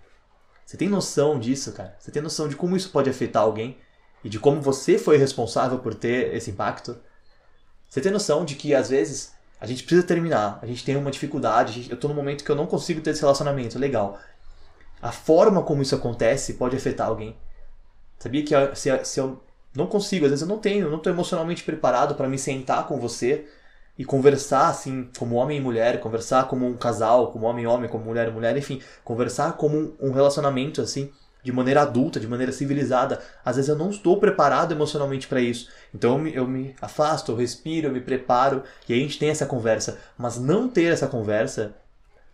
Você 0.64 0.76
tem 0.76 0.88
noção 0.88 1.38
disso, 1.38 1.72
cara? 1.72 1.96
Você 1.98 2.10
tem 2.10 2.22
noção 2.22 2.48
de 2.48 2.56
como 2.56 2.76
isso 2.76 2.90
pode 2.90 3.10
afetar 3.10 3.42
alguém 3.42 3.78
e 4.22 4.28
de 4.28 4.38
como 4.38 4.60
você 4.60 4.98
foi 4.98 5.16
responsável 5.16 5.78
por 5.78 5.94
ter 5.94 6.34
esse 6.34 6.50
impacto? 6.50 6.96
Você 7.88 8.00
tem 8.00 8.12
noção 8.12 8.44
de 8.44 8.54
que 8.54 8.74
às 8.74 8.88
vezes 8.88 9.32
a 9.60 9.66
gente 9.66 9.84
precisa 9.84 10.06
terminar, 10.06 10.58
a 10.62 10.66
gente 10.66 10.84
tem 10.84 10.96
uma 10.96 11.10
dificuldade, 11.10 11.86
eu 11.88 11.94
estou 11.94 12.08
num 12.08 12.16
momento 12.16 12.44
que 12.44 12.50
eu 12.50 12.56
não 12.56 12.66
consigo 12.66 13.00
ter 13.00 13.10
esse 13.10 13.20
relacionamento, 13.20 13.78
legal. 13.78 14.18
A 15.00 15.12
forma 15.12 15.62
como 15.62 15.82
isso 15.82 15.94
acontece 15.94 16.54
pode 16.54 16.76
afetar 16.76 17.08
alguém. 17.08 17.36
Sabia 18.18 18.44
que 18.44 18.54
se, 18.76 19.04
se 19.04 19.20
eu 19.20 19.42
não 19.74 19.86
consigo, 19.86 20.24
às 20.24 20.30
vezes 20.30 20.42
eu 20.42 20.48
não 20.48 20.58
tenho, 20.58 20.86
eu 20.86 20.90
não 20.90 20.98
estou 20.98 21.12
emocionalmente 21.12 21.64
preparado 21.64 22.14
para 22.14 22.28
me 22.28 22.38
sentar 22.38 22.86
com 22.86 22.98
você 22.98 23.46
e 23.98 24.04
conversar 24.04 24.68
assim, 24.68 25.08
como 25.18 25.36
homem 25.36 25.58
e 25.58 25.60
mulher, 25.60 26.00
conversar 26.00 26.48
como 26.48 26.66
um 26.66 26.76
casal, 26.76 27.30
como 27.30 27.46
homem 27.46 27.64
e 27.64 27.66
homem, 27.66 27.90
como 27.90 28.04
mulher 28.04 28.28
e 28.28 28.30
mulher, 28.30 28.56
enfim, 28.56 28.80
conversar 29.04 29.52
como 29.52 29.94
um 30.00 30.12
relacionamento 30.12 30.80
assim, 30.80 31.10
de 31.42 31.52
maneira 31.52 31.82
adulta, 31.82 32.20
de 32.20 32.26
maneira 32.26 32.52
civilizada. 32.52 33.20
Às 33.44 33.56
vezes 33.56 33.68
eu 33.68 33.76
não 33.76 33.90
estou 33.90 34.18
preparado 34.18 34.72
emocionalmente 34.72 35.26
para 35.26 35.40
isso. 35.40 35.68
Então 35.94 36.12
eu 36.12 36.18
me, 36.18 36.34
eu 36.34 36.46
me 36.46 36.74
afasto, 36.80 37.32
eu 37.32 37.36
respiro, 37.36 37.88
eu 37.88 37.92
me 37.92 38.00
preparo 38.00 38.62
e 38.88 38.94
a 38.94 38.96
gente 38.96 39.18
tem 39.18 39.28
essa 39.28 39.46
conversa. 39.46 39.98
Mas 40.16 40.38
não 40.38 40.68
ter 40.68 40.92
essa 40.92 41.06
conversa, 41.06 41.74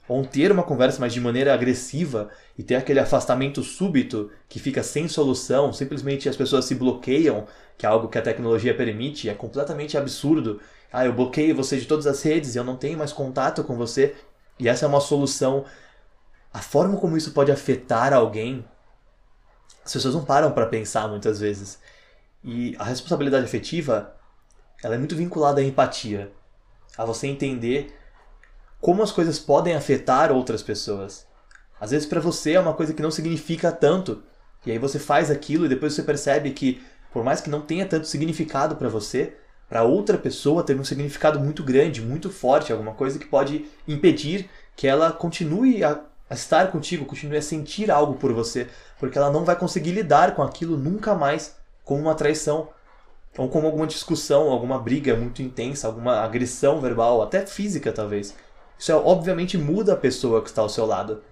ou 0.09 0.25
ter 0.25 0.51
uma 0.51 0.63
conversa, 0.63 0.99
mas 1.01 1.13
de 1.13 1.21
maneira 1.21 1.53
agressiva 1.53 2.31
e 2.57 2.63
ter 2.63 2.77
aquele 2.77 2.99
afastamento 2.99 3.63
súbito 3.63 4.31
que 4.49 4.59
fica 4.59 4.83
sem 4.83 5.07
solução, 5.07 5.73
simplesmente 5.73 6.29
as 6.29 6.37
pessoas 6.37 6.65
se 6.65 6.75
bloqueiam, 6.75 7.47
que 7.77 7.85
é 7.85 7.89
algo 7.89 8.09
que 8.09 8.17
a 8.17 8.23
tecnologia 8.23 8.75
permite, 8.75 9.29
é 9.29 9.35
completamente 9.35 9.99
absurdo 9.99 10.61
ah, 10.93 11.05
eu 11.05 11.13
bloqueio 11.13 11.55
você 11.55 11.77
de 11.77 11.87
todas 11.87 12.07
as 12.07 12.23
redes 12.23 12.55
e 12.55 12.59
eu 12.59 12.65
não 12.65 12.77
tenho 12.77 12.99
mais 12.99 13.13
contato 13.13 13.63
com 13.63 13.77
você. 13.77 14.17
E 14.59 14.69
essa 14.69 14.85
é 14.85 14.89
uma 14.89 15.01
solução. 15.01 15.65
A 16.53 16.61
forma 16.61 16.97
como 16.97 17.17
isso 17.17 17.33
pode 17.33 17.53
afetar 17.53 18.13
alguém, 18.13 18.65
as 19.85 19.93
pessoas 19.93 20.15
não 20.15 20.25
param 20.25 20.53
para 20.53 20.67
pensar 20.67 21.07
muitas 21.09 21.39
vezes. 21.39 21.79
E 22.43 22.75
a 22.79 22.85
responsabilidade 22.85 23.45
afetiva, 23.45 24.15
ela 24.83 24.95
é 24.95 24.99
muito 24.99 25.17
vinculada 25.17 25.61
à 25.61 25.65
empatia, 25.65 26.33
a 26.97 27.05
você 27.05 27.27
entender 27.27 27.95
como 28.81 29.03
as 29.03 29.13
coisas 29.13 29.39
podem 29.39 29.75
afetar 29.75 30.33
outras 30.33 30.63
pessoas. 30.63 31.27
Às 31.81 31.91
vezes 31.91 32.07
para 32.07 32.21
você 32.21 32.53
é 32.53 32.61
uma 32.61 32.75
coisa 32.75 32.95
que 32.95 33.03
não 33.03 33.11
significa 33.11 33.71
tanto, 33.71 34.23
e 34.65 34.71
aí 34.71 34.79
você 34.79 34.99
faz 34.99 35.31
aquilo 35.31 35.67
e 35.67 35.69
depois 35.69 35.93
você 35.95 36.03
percebe 36.03 36.51
que 36.53 36.83
por 37.13 37.25
mais 37.25 37.41
que 37.41 37.51
não 37.51 37.61
tenha 37.61 37.87
tanto 37.87 38.07
significado 38.07 38.77
para 38.77 38.89
você, 38.89 39.37
para 39.69 39.83
outra 39.83 40.17
pessoa 40.17 40.63
ter 40.63 40.79
um 40.79 40.85
significado 40.85 41.39
muito 41.39 41.63
grande, 41.63 42.01
muito 42.01 42.31
forte, 42.31 42.73
alguma 42.73 42.95
coisa 42.95 43.19
que 43.19 43.27
pode 43.27 43.67
impedir 43.87 44.49
que 44.75 44.87
ela 44.87 45.13
continue 45.13 45.85
a 45.85 46.01
a 46.31 46.35
estar 46.35 46.71
contigo, 46.71 47.07
continue 47.07 47.39
a 47.39 47.43
sentir 47.43 47.91
algo 47.91 48.15
por 48.15 48.33
você, 48.33 48.69
porque 48.99 49.17
ela 49.17 49.31
não 49.31 49.45
vai 49.45 49.57
conseguir 49.57 49.93
lidar 49.93 50.35
com 50.35 50.43
aquilo 50.43 50.77
nunca 50.77 51.15
mais 51.15 51.57
como 51.85 52.03
uma 52.03 52.15
traição, 52.15 52.69
ou 53.37 53.49
como 53.49 53.67
alguma 53.67 53.87
discussão, 53.87 54.51
alguma 54.51 54.79
briga 54.79 55.17
muito 55.17 55.41
intensa, 55.41 55.87
alguma 55.87 56.21
agressão 56.21 56.81
verbal, 56.81 57.23
até 57.23 57.47
física 57.47 57.93
talvez. 57.93 58.35
Isso 58.79 58.93
é, 58.93 58.95
obviamente 58.95 59.57
muda 59.57 59.95
a 59.95 59.97
pessoa 59.97 60.43
que 60.43 60.49
está 60.49 60.61
ao 60.61 60.69
seu 60.69 60.85
lado. 60.85 61.23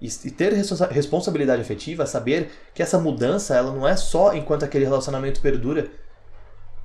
E, 0.00 0.06
e 0.06 0.30
ter 0.30 0.52
responsabilidade 0.52 1.62
afetiva, 1.62 2.04
saber 2.06 2.52
que 2.74 2.82
essa 2.82 2.98
mudança 2.98 3.56
ela 3.56 3.72
não 3.72 3.88
é 3.88 3.96
só 3.96 4.34
enquanto 4.34 4.64
aquele 4.64 4.84
relacionamento 4.84 5.40
perdura. 5.40 5.88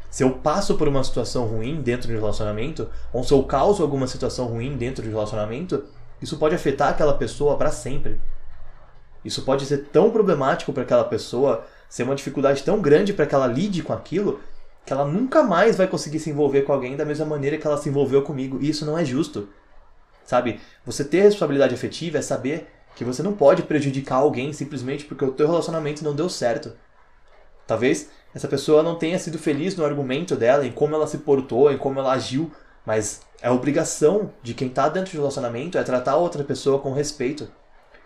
Se 0.09 0.23
eu 0.23 0.31
passo 0.31 0.75
por 0.75 0.87
uma 0.87 1.03
situação 1.03 1.45
ruim 1.45 1.81
dentro 1.81 2.07
de 2.07 2.15
um 2.15 2.19
relacionamento, 2.19 2.89
ou 3.13 3.23
se 3.23 3.31
eu 3.31 3.43
causo 3.43 3.83
alguma 3.83 4.07
situação 4.07 4.47
ruim 4.47 4.75
dentro 4.75 5.03
de 5.03 5.09
um 5.09 5.13
relacionamento, 5.13 5.83
isso 6.21 6.37
pode 6.37 6.55
afetar 6.55 6.89
aquela 6.89 7.13
pessoa 7.13 7.57
para 7.57 7.71
sempre. 7.71 8.19
Isso 9.23 9.43
pode 9.43 9.65
ser 9.65 9.85
tão 9.91 10.09
problemático 10.09 10.73
para 10.73 10.83
aquela 10.83 11.03
pessoa, 11.03 11.63
ser 11.87 12.03
uma 12.03 12.15
dificuldade 12.15 12.63
tão 12.63 12.81
grande 12.81 13.13
para 13.13 13.25
que 13.25 13.35
ela 13.35 13.47
lide 13.47 13.83
com 13.83 13.93
aquilo, 13.93 14.39
que 14.85 14.93
ela 14.93 15.05
nunca 15.05 15.43
mais 15.43 15.75
vai 15.75 15.87
conseguir 15.87 16.19
se 16.19 16.29
envolver 16.29 16.63
com 16.63 16.73
alguém 16.73 16.97
da 16.97 17.05
mesma 17.05 17.25
maneira 17.25 17.57
que 17.57 17.67
ela 17.67 17.77
se 17.77 17.89
envolveu 17.89 18.23
comigo. 18.23 18.57
E 18.59 18.69
isso 18.69 18.85
não 18.85 18.97
é 18.97 19.05
justo. 19.05 19.49
Sabe? 20.25 20.59
Você 20.85 21.03
ter 21.03 21.21
responsabilidade 21.21 21.75
afetiva 21.75 22.17
é 22.17 22.21
saber 22.21 22.67
que 22.95 23.05
você 23.05 23.21
não 23.21 23.33
pode 23.33 23.63
prejudicar 23.63 24.17
alguém 24.17 24.51
simplesmente 24.53 25.05
porque 25.05 25.25
o 25.25 25.31
teu 25.31 25.47
relacionamento 25.47 26.03
não 26.03 26.15
deu 26.15 26.29
certo. 26.29 26.73
Talvez 27.69 28.09
essa 28.33 28.47
pessoa 28.47 28.81
não 28.81 28.95
tenha 28.95 29.19
sido 29.19 29.37
feliz 29.37 29.75
no 29.75 29.85
argumento 29.85 30.35
dela, 30.35 30.65
em 30.65 30.71
como 30.71 30.95
ela 30.95 31.05
se 31.05 31.19
portou, 31.19 31.71
em 31.71 31.77
como 31.77 31.99
ela 31.99 32.13
agiu, 32.13 32.51
mas 32.83 33.21
é 33.43 33.51
obrigação 33.51 34.33
de 34.41 34.55
quem 34.55 34.69
está 34.69 34.89
dentro 34.89 35.11
do 35.11 35.19
relacionamento 35.19 35.77
é 35.77 35.83
tratar 35.83 36.13
a 36.13 36.17
outra 36.17 36.43
pessoa 36.43 36.79
com 36.79 36.93
respeito. 36.93 37.47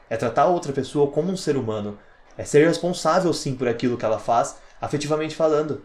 É 0.10 0.18
tratar 0.18 0.42
a 0.42 0.48
outra 0.48 0.74
pessoa 0.74 1.10
como 1.10 1.32
um 1.32 1.38
ser 1.38 1.56
humano. 1.56 1.98
É 2.38 2.44
ser 2.44 2.68
responsável 2.68 3.32
sim 3.32 3.56
por 3.56 3.70
aquilo 3.70 3.98
que 3.98 4.04
ela 4.04 4.20
faz, 4.20 4.58
afetivamente 4.82 5.34
falando. 5.34 5.82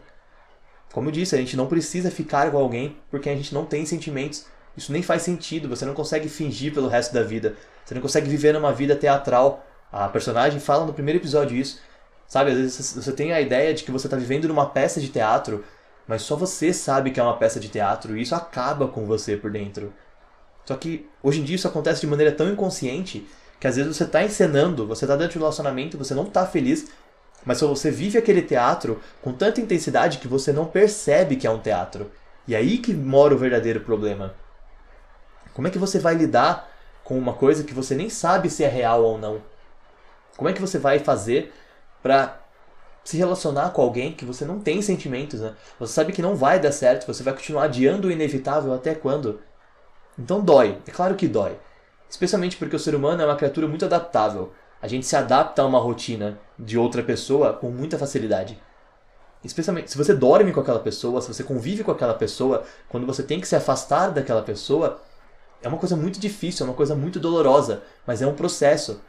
Como 0.92 1.06
eu 1.08 1.12
disse, 1.12 1.36
a 1.36 1.38
gente 1.38 1.56
não 1.56 1.68
precisa 1.68 2.10
ficar 2.10 2.50
com 2.50 2.58
alguém 2.58 2.96
porque 3.12 3.30
a 3.30 3.36
gente 3.36 3.54
não 3.54 3.64
tem 3.64 3.86
sentimentos. 3.86 4.44
Isso 4.76 4.90
nem 4.92 5.04
faz 5.04 5.22
sentido, 5.22 5.68
você 5.68 5.84
não 5.84 5.94
consegue 5.94 6.28
fingir 6.28 6.74
pelo 6.74 6.88
resto 6.88 7.14
da 7.14 7.22
vida. 7.22 7.54
Você 7.84 7.94
não 7.94 8.02
consegue 8.02 8.28
viver 8.28 8.52
numa 8.52 8.72
vida 8.72 8.96
teatral. 8.96 9.64
A 9.92 10.08
personagem 10.08 10.58
fala 10.58 10.84
no 10.84 10.92
primeiro 10.92 11.20
episódio 11.20 11.56
isso. 11.56 11.80
Sabe, 12.28 12.50
às 12.50 12.58
vezes 12.58 12.92
você 12.92 13.10
tem 13.12 13.32
a 13.32 13.40
ideia 13.40 13.72
de 13.72 13.82
que 13.82 13.90
você 13.90 14.06
está 14.06 14.16
vivendo 14.16 14.46
numa 14.46 14.68
peça 14.68 15.00
de 15.00 15.08
teatro, 15.08 15.64
mas 16.06 16.20
só 16.20 16.36
você 16.36 16.74
sabe 16.74 17.10
que 17.10 17.18
é 17.18 17.22
uma 17.22 17.38
peça 17.38 17.58
de 17.58 17.70
teatro 17.70 18.16
e 18.16 18.20
isso 18.20 18.34
acaba 18.34 18.86
com 18.86 19.06
você 19.06 19.34
por 19.34 19.50
dentro. 19.50 19.94
Só 20.66 20.76
que 20.76 21.08
hoje 21.22 21.40
em 21.40 21.44
dia 21.44 21.56
isso 21.56 21.66
acontece 21.66 22.02
de 22.02 22.06
maneira 22.06 22.30
tão 22.30 22.50
inconsciente 22.50 23.26
que 23.58 23.66
às 23.66 23.76
vezes 23.76 23.96
você 23.96 24.04
está 24.04 24.22
encenando, 24.22 24.86
você 24.86 25.06
está 25.06 25.16
dentro 25.16 25.32
de 25.32 25.38
um 25.38 25.40
relacionamento, 25.40 25.96
você 25.96 26.14
não 26.14 26.24
está 26.24 26.46
feliz, 26.46 26.88
mas 27.46 27.56
só 27.56 27.66
você 27.66 27.90
vive 27.90 28.18
aquele 28.18 28.42
teatro 28.42 29.00
com 29.22 29.32
tanta 29.32 29.62
intensidade 29.62 30.18
que 30.18 30.28
você 30.28 30.52
não 30.52 30.66
percebe 30.66 31.36
que 31.36 31.46
é 31.46 31.50
um 31.50 31.58
teatro. 31.58 32.10
E 32.46 32.54
é 32.54 32.58
aí 32.58 32.76
que 32.76 32.92
mora 32.92 33.34
o 33.34 33.38
verdadeiro 33.38 33.80
problema. 33.80 34.34
Como 35.54 35.66
é 35.66 35.70
que 35.70 35.78
você 35.78 35.98
vai 35.98 36.14
lidar 36.14 36.70
com 37.02 37.18
uma 37.18 37.32
coisa 37.32 37.64
que 37.64 37.72
você 37.72 37.94
nem 37.94 38.10
sabe 38.10 38.50
se 38.50 38.62
é 38.62 38.68
real 38.68 39.02
ou 39.02 39.16
não? 39.18 39.40
Como 40.36 40.48
é 40.48 40.52
que 40.52 40.60
você 40.60 40.78
vai 40.78 40.98
fazer 40.98 41.52
para 42.02 42.40
se 43.04 43.16
relacionar 43.16 43.70
com 43.70 43.80
alguém 43.80 44.12
que 44.12 44.24
você 44.24 44.44
não 44.44 44.60
tem 44.60 44.82
sentimentos, 44.82 45.40
né? 45.40 45.54
Você 45.80 45.92
sabe 45.92 46.12
que 46.12 46.20
não 46.20 46.36
vai 46.36 46.60
dar 46.60 46.72
certo, 46.72 47.06
você 47.06 47.22
vai 47.22 47.32
continuar 47.32 47.64
adiando 47.64 48.08
o 48.08 48.10
inevitável 48.10 48.74
até 48.74 48.94
quando? 48.94 49.40
Então 50.18 50.40
dói, 50.40 50.78
é 50.86 50.90
claro 50.90 51.14
que 51.14 51.26
dói. 51.26 51.56
Especialmente 52.10 52.56
porque 52.56 52.76
o 52.76 52.78
ser 52.78 52.94
humano 52.94 53.22
é 53.22 53.24
uma 53.24 53.36
criatura 53.36 53.66
muito 53.66 53.84
adaptável. 53.84 54.52
A 54.80 54.88
gente 54.88 55.06
se 55.06 55.16
adapta 55.16 55.62
a 55.62 55.66
uma 55.66 55.78
rotina 55.78 56.38
de 56.58 56.78
outra 56.78 57.02
pessoa 57.02 57.52
com 57.52 57.70
muita 57.70 57.98
facilidade. 57.98 58.60
Especialmente 59.44 59.90
se 59.90 59.96
você 59.96 60.14
dorme 60.14 60.52
com 60.52 60.60
aquela 60.60 60.80
pessoa, 60.80 61.20
se 61.20 61.32
você 61.32 61.44
convive 61.44 61.84
com 61.84 61.90
aquela 61.90 62.14
pessoa, 62.14 62.64
quando 62.88 63.06
você 63.06 63.22
tem 63.22 63.40
que 63.40 63.46
se 63.46 63.56
afastar 63.56 64.10
daquela 64.10 64.42
pessoa, 64.42 65.00
é 65.62 65.68
uma 65.68 65.78
coisa 65.78 65.96
muito 65.96 66.18
difícil, 66.18 66.66
é 66.66 66.68
uma 66.68 66.76
coisa 66.76 66.94
muito 66.94 67.20
dolorosa, 67.20 67.82
mas 68.06 68.22
é 68.22 68.26
um 68.26 68.34
processo. 68.34 69.00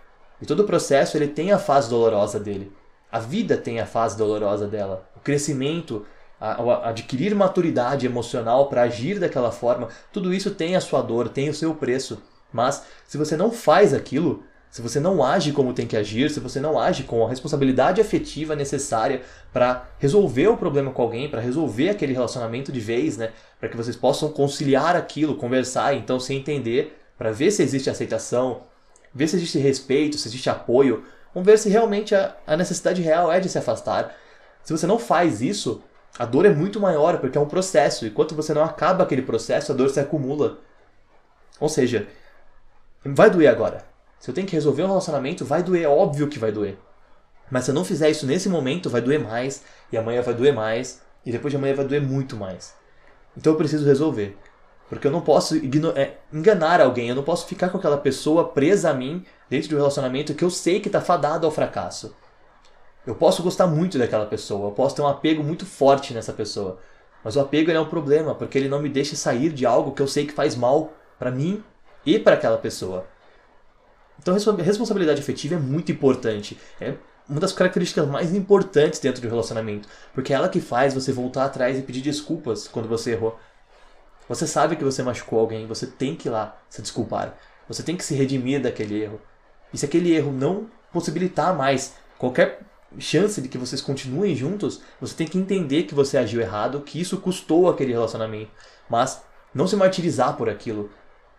E 0.41 0.45
todo 0.45 0.63
processo 0.63 1.17
ele 1.17 1.27
tem 1.27 1.51
a 1.51 1.59
fase 1.59 1.89
dolorosa 1.89 2.39
dele. 2.39 2.71
A 3.11 3.19
vida 3.19 3.57
tem 3.57 3.79
a 3.79 3.85
fase 3.85 4.17
dolorosa 4.17 4.67
dela. 4.67 5.09
O 5.15 5.19
crescimento, 5.19 6.05
a, 6.39 6.61
a 6.61 6.89
adquirir 6.89 7.33
maturidade 7.35 8.05
emocional 8.05 8.69
para 8.69 8.83
agir 8.83 9.19
daquela 9.19 9.51
forma, 9.51 9.89
tudo 10.13 10.33
isso 10.33 10.51
tem 10.51 10.75
a 10.75 10.81
sua 10.81 11.01
dor, 11.01 11.29
tem 11.29 11.49
o 11.49 11.53
seu 11.53 11.73
preço. 11.73 12.21
Mas 12.51 12.83
se 13.07 13.17
você 13.17 13.35
não 13.35 13.51
faz 13.51 13.93
aquilo, 13.93 14.43
se 14.69 14.81
você 14.81 14.99
não 14.99 15.23
age 15.23 15.51
como 15.51 15.73
tem 15.73 15.87
que 15.87 15.97
agir, 15.97 16.29
se 16.29 16.39
você 16.39 16.59
não 16.59 16.79
age 16.79 17.03
com 17.03 17.25
a 17.25 17.29
responsabilidade 17.29 17.99
afetiva 17.99 18.55
necessária 18.55 19.21
para 19.51 19.89
resolver 19.97 20.47
o 20.47 20.57
problema 20.57 20.91
com 20.91 21.01
alguém, 21.01 21.29
para 21.29 21.41
resolver 21.41 21.89
aquele 21.89 22.13
relacionamento 22.13 22.71
de 22.71 22.79
vez, 22.79 23.17
né, 23.17 23.31
para 23.59 23.67
que 23.67 23.75
vocês 23.75 23.95
possam 23.95 24.29
conciliar 24.29 24.95
aquilo, 24.95 25.35
conversar, 25.35 25.95
então 25.95 26.19
se 26.19 26.35
entender, 26.35 26.95
para 27.17 27.31
ver 27.31 27.49
se 27.49 27.63
existe 27.63 27.89
aceitação, 27.89 28.61
ver 29.13 29.27
se 29.27 29.35
existe 29.35 29.59
respeito, 29.59 30.17
se 30.17 30.27
existe 30.27 30.49
apoio, 30.49 31.03
vamos 31.33 31.45
ver 31.45 31.57
se 31.57 31.69
realmente 31.69 32.13
a, 32.15 32.35
a 32.45 32.57
necessidade 32.57 33.01
real 33.01 33.31
é 33.31 33.39
de 33.39 33.49
se 33.49 33.57
afastar. 33.57 34.15
Se 34.63 34.71
você 34.71 34.85
não 34.85 34.99
faz 34.99 35.41
isso, 35.41 35.81
a 36.17 36.25
dor 36.25 36.45
é 36.45 36.49
muito 36.49 36.79
maior, 36.79 37.17
porque 37.19 37.37
é 37.37 37.41
um 37.41 37.47
processo. 37.47 38.05
E 38.05 38.09
enquanto 38.09 38.35
você 38.35 38.53
não 38.53 38.63
acaba 38.63 39.03
aquele 39.03 39.21
processo, 39.21 39.71
a 39.71 39.75
dor 39.75 39.89
se 39.89 39.99
acumula. 39.99 40.59
Ou 41.59 41.69
seja, 41.69 42.07
vai 43.03 43.29
doer 43.29 43.47
agora. 43.47 43.83
Se 44.19 44.29
eu 44.29 44.33
tenho 44.33 44.47
que 44.47 44.53
resolver 44.53 44.83
um 44.83 44.87
relacionamento, 44.87 45.45
vai 45.45 45.63
doer, 45.63 45.83
é 45.83 45.87
óbvio 45.87 46.27
que 46.27 46.39
vai 46.39 46.51
doer. 46.51 46.77
Mas 47.49 47.65
se 47.65 47.71
eu 47.71 47.75
não 47.75 47.85
fizer 47.85 48.09
isso 48.09 48.25
nesse 48.25 48.49
momento, 48.49 48.89
vai 48.89 49.01
doer 49.01 49.19
mais, 49.19 49.63
e 49.91 49.97
amanhã 49.97 50.21
vai 50.21 50.33
doer 50.33 50.53
mais, 50.53 51.01
e 51.25 51.31
depois 51.31 51.51
de 51.51 51.57
amanhã 51.57 51.73
vai 51.73 51.85
doer 51.85 52.01
muito 52.01 52.35
mais. 52.35 52.73
Então 53.35 53.53
eu 53.53 53.57
preciso 53.57 53.85
resolver. 53.85 54.37
Porque 54.89 55.05
eu 55.05 55.11
não 55.11 55.21
posso 55.21 55.55
é, 55.95 56.17
enganar 56.33 56.81
alguém, 56.81 57.09
eu 57.09 57.15
não 57.15 57.23
posso 57.23 57.45
ficar 57.45 57.69
com 57.69 57.77
aquela 57.77 57.97
pessoa 57.97 58.49
presa 58.49 58.89
a 58.89 58.93
mim 58.93 59.23
dentro 59.47 59.69
de 59.69 59.75
um 59.75 59.77
relacionamento 59.77 60.33
que 60.33 60.43
eu 60.43 60.49
sei 60.49 60.79
que 60.79 60.89
está 60.89 60.99
fadado 60.99 61.45
ao 61.45 61.51
fracasso. 61.51 62.15
Eu 63.05 63.13
posso 63.13 63.43
gostar 63.43 63.67
muito 63.67 63.99
daquela 63.99 64.25
pessoa, 64.25 64.67
eu 64.67 64.71
posso 64.71 64.95
ter 64.95 65.03
um 65.03 65.07
apego 65.07 65.43
muito 65.43 65.65
forte 65.65 66.13
nessa 66.13 66.33
pessoa. 66.33 66.79
Mas 67.23 67.35
o 67.35 67.39
apego 67.39 67.69
é 67.69 67.79
um 67.79 67.85
problema, 67.85 68.33
porque 68.33 68.57
ele 68.57 68.69
não 68.69 68.81
me 68.81 68.89
deixa 68.89 69.15
sair 69.15 69.51
de 69.51 69.65
algo 69.65 69.91
que 69.91 70.01
eu 70.01 70.07
sei 70.07 70.25
que 70.25 70.33
faz 70.33 70.55
mal 70.55 70.93
para 71.19 71.29
mim 71.29 71.63
e 72.05 72.17
para 72.17 72.35
aquela 72.35 72.57
pessoa. 72.57 73.05
Então, 74.19 74.35
responsabilidade 74.57 75.21
afetiva 75.21 75.55
é 75.55 75.59
muito 75.59 75.91
importante. 75.91 76.57
É 76.79 76.95
uma 77.27 77.39
das 77.39 77.53
características 77.53 78.07
mais 78.07 78.33
importantes 78.33 78.99
dentro 78.99 79.21
de 79.21 79.27
um 79.27 79.29
relacionamento, 79.29 79.87
porque 80.13 80.33
é 80.33 80.35
ela 80.35 80.49
que 80.49 80.59
faz 80.59 80.93
você 80.93 81.11
voltar 81.11 81.45
atrás 81.45 81.77
e 81.77 81.81
pedir 81.81 82.01
desculpas 82.01 82.67
quando 82.67 82.89
você 82.89 83.11
errou. 83.11 83.39
Você 84.29 84.45
sabe 84.45 84.75
que 84.75 84.83
você 84.83 85.01
machucou 85.01 85.39
alguém, 85.39 85.65
você 85.65 85.87
tem 85.87 86.15
que 86.15 86.27
ir 86.27 86.31
lá 86.31 86.55
se 86.69 86.83
desculpar. 86.83 87.35
Você 87.67 87.81
tem 87.81 87.97
que 87.97 88.05
se 88.05 88.13
redimir 88.13 88.61
daquele 88.61 89.01
erro. 89.01 89.19
E 89.73 89.77
se 89.77 89.85
aquele 89.85 90.15
erro 90.15 90.31
não 90.31 90.69
possibilitar 90.93 91.55
mais 91.55 91.95
qualquer 92.19 92.61
chance 92.99 93.41
de 93.41 93.47
que 93.47 93.57
vocês 93.57 93.81
continuem 93.81 94.35
juntos, 94.35 94.81
você 95.01 95.15
tem 95.15 95.27
que 95.27 95.37
entender 95.39 95.83
que 95.83 95.95
você 95.95 96.15
agiu 96.15 96.41
errado, 96.41 96.81
que 96.81 97.01
isso 97.01 97.17
custou 97.17 97.67
aquele 97.67 97.91
relacionamento. 97.91 98.51
Mas 98.87 99.19
não 99.51 99.65
se 99.65 99.75
martirizar 99.75 100.37
por 100.37 100.47
aquilo. 100.47 100.91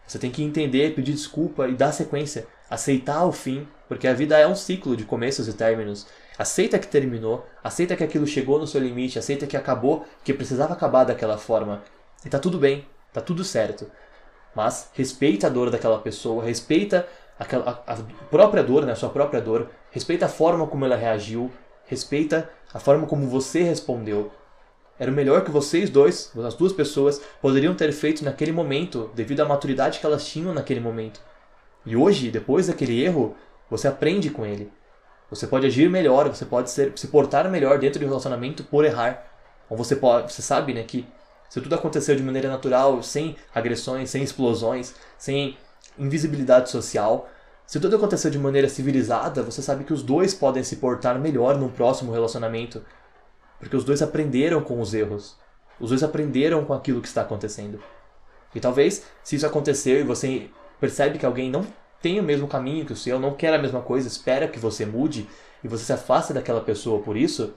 Você 0.04 0.18
tem 0.18 0.30
que 0.32 0.42
entender, 0.42 0.92
pedir 0.94 1.12
desculpa 1.12 1.68
e 1.68 1.76
dar 1.76 1.92
sequência. 1.92 2.48
Aceitar 2.68 3.24
o 3.24 3.30
fim, 3.30 3.68
porque 3.88 4.08
a 4.08 4.14
vida 4.14 4.36
é 4.36 4.46
um 4.48 4.56
ciclo 4.56 4.96
de 4.96 5.04
começos 5.04 5.46
e 5.46 5.52
términos. 5.52 6.08
Aceita 6.36 6.78
que 6.78 6.88
terminou, 6.88 7.46
aceita 7.62 7.94
que 7.94 8.02
aquilo 8.02 8.26
chegou 8.26 8.58
no 8.58 8.66
seu 8.66 8.80
limite, 8.80 9.18
aceita 9.18 9.46
que 9.46 9.56
acabou, 9.56 10.04
que 10.24 10.34
precisava 10.34 10.72
acabar 10.72 11.04
daquela 11.04 11.38
forma. 11.38 11.82
E 12.24 12.28
tá 12.28 12.38
tudo 12.38 12.58
bem, 12.58 12.86
tá 13.12 13.20
tudo 13.20 13.44
certo. 13.44 13.90
Mas 14.54 14.90
respeita 14.94 15.46
a 15.46 15.50
dor 15.50 15.70
daquela 15.70 15.98
pessoa, 15.98 16.44
respeita 16.44 17.06
aquela, 17.38 17.82
a, 17.86 17.94
a 17.94 17.96
própria 18.30 18.62
dor, 18.62 18.84
né, 18.84 18.92
a 18.92 18.96
sua 18.96 19.08
própria 19.08 19.40
dor, 19.40 19.70
respeita 19.90 20.26
a 20.26 20.28
forma 20.28 20.66
como 20.66 20.84
ela 20.84 20.96
reagiu, 20.96 21.50
respeita 21.86 22.50
a 22.72 22.78
forma 22.78 23.06
como 23.06 23.26
você 23.28 23.62
respondeu. 23.62 24.30
Era 24.98 25.10
o 25.10 25.14
melhor 25.14 25.42
que 25.42 25.50
vocês 25.50 25.88
dois, 25.88 26.30
as 26.44 26.54
duas 26.54 26.74
pessoas, 26.74 27.22
poderiam 27.40 27.74
ter 27.74 27.90
feito 27.90 28.22
naquele 28.22 28.52
momento, 28.52 29.10
devido 29.14 29.40
à 29.40 29.46
maturidade 29.46 29.98
que 29.98 30.04
elas 30.04 30.26
tinham 30.26 30.52
naquele 30.52 30.80
momento. 30.80 31.20
E 31.86 31.96
hoje, 31.96 32.30
depois 32.30 32.66
daquele 32.66 33.02
erro, 33.02 33.34
você 33.70 33.88
aprende 33.88 34.28
com 34.28 34.44
ele. 34.44 34.70
Você 35.30 35.46
pode 35.46 35.66
agir 35.66 35.88
melhor, 35.88 36.28
você 36.28 36.44
pode 36.44 36.70
ser, 36.70 36.92
se 36.96 37.06
portar 37.06 37.48
melhor 37.48 37.78
dentro 37.78 37.98
de 37.98 38.04
um 38.04 38.08
relacionamento 38.08 38.62
por 38.64 38.84
errar. 38.84 39.26
Ou 39.70 39.76
você 39.76 39.96
pode, 39.96 40.32
você 40.32 40.42
sabe, 40.42 40.74
né, 40.74 40.82
que 40.82 41.06
se 41.50 41.60
tudo 41.60 41.74
aconteceu 41.74 42.14
de 42.14 42.22
maneira 42.22 42.48
natural, 42.48 43.02
sem 43.02 43.36
agressões, 43.52 44.08
sem 44.08 44.22
explosões, 44.22 44.94
sem 45.18 45.58
invisibilidade 45.98 46.70
social, 46.70 47.28
se 47.66 47.80
tudo 47.80 47.96
aconteceu 47.96 48.30
de 48.30 48.38
maneira 48.38 48.68
civilizada, 48.68 49.42
você 49.42 49.60
sabe 49.60 49.82
que 49.82 49.92
os 49.92 50.02
dois 50.02 50.32
podem 50.32 50.62
se 50.62 50.76
portar 50.76 51.18
melhor 51.18 51.58
num 51.58 51.68
próximo 51.68 52.12
relacionamento, 52.12 52.84
porque 53.58 53.76
os 53.76 53.84
dois 53.84 54.00
aprenderam 54.00 54.62
com 54.62 54.80
os 54.80 54.94
erros. 54.94 55.36
Os 55.80 55.88
dois 55.90 56.04
aprenderam 56.04 56.64
com 56.64 56.72
aquilo 56.72 57.00
que 57.00 57.08
está 57.08 57.22
acontecendo. 57.22 57.82
E 58.54 58.60
talvez, 58.60 59.04
se 59.24 59.34
isso 59.34 59.46
acontecer 59.46 60.00
e 60.00 60.04
você 60.04 60.48
percebe 60.78 61.18
que 61.18 61.26
alguém 61.26 61.50
não 61.50 61.66
tem 62.00 62.20
o 62.20 62.22
mesmo 62.22 62.46
caminho 62.46 62.86
que 62.86 62.92
o 62.92 62.96
seu, 62.96 63.18
não 63.18 63.34
quer 63.34 63.52
a 63.52 63.58
mesma 63.58 63.80
coisa, 63.80 64.06
espera 64.06 64.46
que 64.46 64.58
você 64.58 64.86
mude 64.86 65.28
e 65.64 65.68
você 65.68 65.84
se 65.84 65.92
afaste 65.92 66.32
daquela 66.32 66.60
pessoa 66.60 67.02
por 67.02 67.16
isso, 67.16 67.54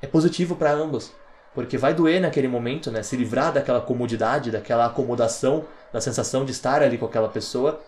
é 0.00 0.06
positivo 0.06 0.56
para 0.56 0.72
ambos. 0.72 1.12
Porque 1.54 1.76
vai 1.76 1.92
doer 1.92 2.20
naquele 2.20 2.48
momento, 2.48 2.90
né? 2.90 3.02
Se 3.02 3.16
livrar 3.16 3.52
daquela 3.52 3.80
comodidade, 3.80 4.50
daquela 4.50 4.86
acomodação, 4.86 5.64
da 5.92 6.00
sensação 6.00 6.44
de 6.44 6.52
estar 6.52 6.82
ali 6.82 6.96
com 6.96 7.04
aquela 7.04 7.28
pessoa, 7.28 7.80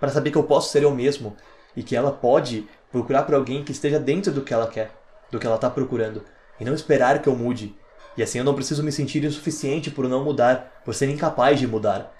para 0.00 0.10
saber 0.10 0.30
que 0.30 0.38
eu 0.38 0.44
posso 0.44 0.70
ser 0.70 0.82
eu 0.82 0.90
mesmo 0.90 1.36
e 1.76 1.82
que 1.82 1.94
ela 1.94 2.10
pode 2.10 2.68
procurar 2.90 3.22
por 3.22 3.34
alguém 3.34 3.62
que 3.62 3.72
esteja 3.72 4.00
dentro 4.00 4.32
do 4.32 4.42
que 4.42 4.52
ela 4.52 4.66
quer, 4.66 4.90
do 5.30 5.38
que 5.38 5.46
ela 5.46 5.56
está 5.56 5.70
procurando, 5.70 6.24
e 6.58 6.64
não 6.64 6.74
esperar 6.74 7.20
que 7.20 7.28
eu 7.28 7.36
mude. 7.36 7.76
E 8.16 8.22
assim 8.22 8.38
eu 8.38 8.44
não 8.44 8.54
preciso 8.54 8.82
me 8.82 8.90
sentir 8.90 9.22
insuficiente 9.24 9.90
por 9.90 10.08
não 10.08 10.24
mudar, 10.24 10.80
por 10.84 10.94
ser 10.94 11.08
incapaz 11.10 11.60
de 11.60 11.66
mudar. 11.66 12.12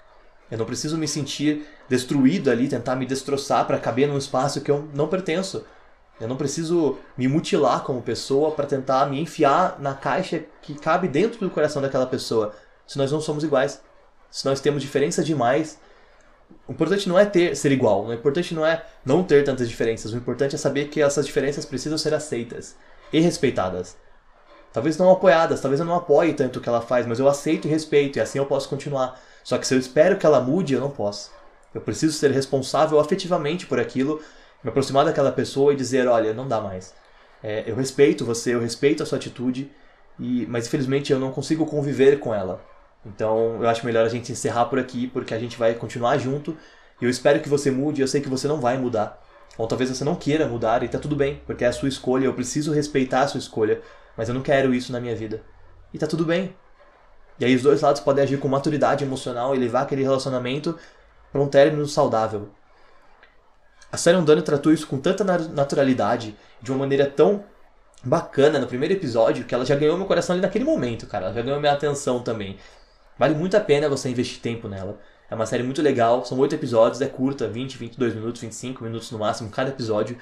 Eu 0.49 0.57
não 0.57 0.65
preciso 0.65 0.97
me 0.97 1.07
sentir 1.07 1.67
destruído 1.89 2.49
ali, 2.49 2.69
tentar 2.69 2.95
me 2.95 3.05
destroçar 3.05 3.65
para 3.65 3.79
caber 3.79 4.07
num 4.07 4.17
espaço 4.17 4.61
que 4.61 4.71
eu 4.71 4.87
não 4.93 5.07
pertenço. 5.07 5.65
Eu 6.19 6.27
não 6.27 6.35
preciso 6.35 6.97
me 7.17 7.27
mutilar 7.27 7.83
como 7.83 8.01
pessoa 8.01 8.51
para 8.51 8.65
tentar 8.65 9.05
me 9.05 9.19
enfiar 9.19 9.79
na 9.79 9.93
caixa 9.93 10.43
que 10.61 10.73
cabe 10.73 11.07
dentro 11.07 11.39
do 11.39 11.49
coração 11.49 11.81
daquela 11.81 12.07
pessoa, 12.07 12.55
se 12.87 12.97
nós 12.97 13.11
não 13.11 13.21
somos 13.21 13.43
iguais. 13.43 13.81
Se 14.31 14.45
nós 14.45 14.59
temos 14.59 14.81
diferença 14.81 15.23
demais, 15.23 15.79
o 16.67 16.71
importante 16.71 17.07
não 17.07 17.17
é 17.17 17.25
ter 17.25 17.55
ser 17.55 17.71
igual, 17.71 18.05
o 18.05 18.13
importante 18.13 18.53
não 18.53 18.65
é 18.65 18.85
não 19.05 19.23
ter 19.23 19.43
tantas 19.43 19.69
diferenças, 19.69 20.11
o 20.11 20.17
importante 20.17 20.55
é 20.55 20.57
saber 20.57 20.89
que 20.89 21.01
essas 21.01 21.25
diferenças 21.25 21.65
precisam 21.65 21.97
ser 21.97 22.13
aceitas 22.13 22.75
e 23.11 23.19
respeitadas. 23.19 23.95
Talvez 24.73 24.97
não 24.97 25.09
apoiadas, 25.11 25.61
talvez 25.61 25.79
eu 25.79 25.85
não 25.85 25.95
apoie 25.95 26.33
tanto 26.33 26.59
o 26.59 26.61
que 26.61 26.67
ela 26.67 26.81
faz, 26.81 27.07
mas 27.07 27.19
eu 27.19 27.27
aceito 27.27 27.67
e 27.67 27.71
respeito 27.71 28.17
e 28.17 28.21
assim 28.21 28.37
eu 28.37 28.45
posso 28.45 28.67
continuar. 28.67 29.19
Só 29.43 29.57
que 29.57 29.65
se 29.65 29.73
eu 29.73 29.79
espero 29.79 30.17
que 30.17 30.25
ela 30.25 30.41
mude, 30.41 30.73
eu 30.73 30.81
não 30.81 30.89
posso. 30.89 31.31
Eu 31.73 31.81
preciso 31.81 32.17
ser 32.17 32.31
responsável 32.31 32.99
afetivamente 32.99 33.65
por 33.65 33.79
aquilo 33.79 34.21
me 34.67 34.69
aproximar 34.69 35.05
daquela 35.05 35.31
pessoa 35.31 35.71
e 35.71 35.77
dizer, 35.77 36.07
olha, 36.07 36.33
não 36.33 36.45
dá 36.45 36.59
mais. 36.59 36.93
É, 37.41 37.63
eu 37.65 37.75
respeito 37.75 38.25
você, 38.25 38.53
eu 38.53 38.59
respeito 38.59 39.01
a 39.01 39.05
sua 39.05 39.17
atitude, 39.17 39.71
e, 40.19 40.45
mas 40.47 40.67
infelizmente 40.67 41.13
eu 41.13 41.19
não 41.19 41.31
consigo 41.31 41.65
conviver 41.65 42.19
com 42.19 42.35
ela. 42.35 42.61
Então 43.05 43.61
eu 43.61 43.69
acho 43.69 43.85
melhor 43.85 44.05
a 44.05 44.09
gente 44.09 44.29
encerrar 44.29 44.65
por 44.65 44.77
aqui, 44.77 45.07
porque 45.07 45.33
a 45.33 45.39
gente 45.39 45.57
vai 45.57 45.73
continuar 45.73 46.17
junto. 46.17 46.57
E 46.99 47.05
eu 47.05 47.09
espero 47.09 47.39
que 47.39 47.47
você 47.47 47.71
mude, 47.71 48.01
eu 48.01 48.07
sei 48.09 48.19
que 48.19 48.27
você 48.27 48.45
não 48.45 48.59
vai 48.59 48.77
mudar. 48.77 49.23
Ou 49.57 49.67
talvez 49.67 49.89
você 49.89 50.03
não 50.03 50.15
queira 50.15 50.45
mudar, 50.47 50.83
e 50.83 50.89
tá 50.89 50.99
tudo 50.99 51.15
bem, 51.15 51.41
porque 51.45 51.63
é 51.63 51.67
a 51.67 51.71
sua 51.71 51.87
escolha, 51.87 52.25
eu 52.25 52.33
preciso 52.33 52.73
respeitar 52.73 53.21
a 53.21 53.27
sua 53.27 53.39
escolha, 53.39 53.81
mas 54.17 54.27
eu 54.27 54.35
não 54.35 54.41
quero 54.41 54.73
isso 54.73 54.91
na 54.91 54.99
minha 54.99 55.15
vida. 55.15 55.43
E 55.93 55.97
tá 55.97 56.05
tudo 56.05 56.25
bem. 56.25 56.53
E 57.39 57.45
aí 57.45 57.55
os 57.55 57.61
dois 57.61 57.81
lados 57.81 58.01
podem 58.01 58.23
agir 58.23 58.37
com 58.37 58.49
maturidade 58.49 59.05
emocional 59.05 59.55
e 59.55 59.59
levar 59.59 59.83
aquele 59.83 60.03
relacionamento 60.03 60.77
para 61.31 61.41
um 61.41 61.47
término 61.47 61.87
saudável. 61.87 62.49
A 63.91 63.97
série 63.97 64.17
Undone 64.17 64.41
tratou 64.41 64.71
isso 64.71 64.87
com 64.87 64.99
tanta 64.99 65.23
naturalidade, 65.23 66.35
de 66.61 66.71
uma 66.71 66.79
maneira 66.79 67.05
tão 67.05 67.43
bacana 68.03 68.59
no 68.59 68.67
primeiro 68.67 68.93
episódio, 68.93 69.45
que 69.45 69.55
ela 69.55 69.65
já 69.65 69.75
ganhou 69.75 69.97
meu 69.97 70.05
coração 70.05 70.33
ali 70.33 70.41
naquele 70.41 70.65
momento, 70.65 71.07
cara. 71.07 71.25
Ela 71.25 71.35
já 71.35 71.41
ganhou 71.41 71.59
minha 71.59 71.73
atenção 71.73 72.21
também. 72.21 72.57
Vale 73.17 73.33
muito 73.35 73.55
a 73.57 73.59
pena 73.59 73.89
você 73.89 74.09
investir 74.09 74.41
tempo 74.41 74.67
nela. 74.67 74.97
É 75.29 75.35
uma 75.35 75.45
série 75.45 75.63
muito 75.63 75.81
legal, 75.81 76.23
são 76.23 76.37
oito 76.39 76.55
episódios, 76.55 77.01
é 77.01 77.07
curta, 77.07 77.47
20, 77.47 77.77
22 77.77 78.13
minutos, 78.15 78.41
25 78.41 78.83
minutos 78.83 79.11
no 79.11 79.19
máximo 79.19 79.49
cada 79.49 79.69
episódio. 79.69 80.17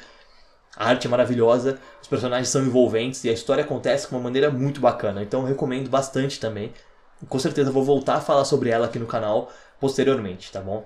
A 0.76 0.90
arte 0.90 1.08
é 1.08 1.10
maravilhosa, 1.10 1.80
os 2.02 2.08
personagens 2.08 2.50
são 2.50 2.64
envolventes 2.64 3.24
e 3.24 3.30
a 3.30 3.34
história 3.34 3.64
acontece 3.64 4.08
de 4.08 4.14
uma 4.14 4.22
maneira 4.22 4.50
muito 4.50 4.82
bacana. 4.82 5.22
Então 5.22 5.42
eu 5.42 5.48
recomendo 5.48 5.90
bastante 5.90 6.40
também. 6.40 6.74
Com 7.30 7.40
certeza 7.40 7.72
vou 7.72 7.84
voltar 7.84 8.16
a 8.16 8.22
falar 8.22 8.46
sobre 8.46 8.70
ela 8.70 8.88
aqui 8.88 9.00
no 9.00 9.06
canal 9.06 9.52
posteriormente, 9.80 10.52
tá 10.52 10.60
bom? 10.60 10.86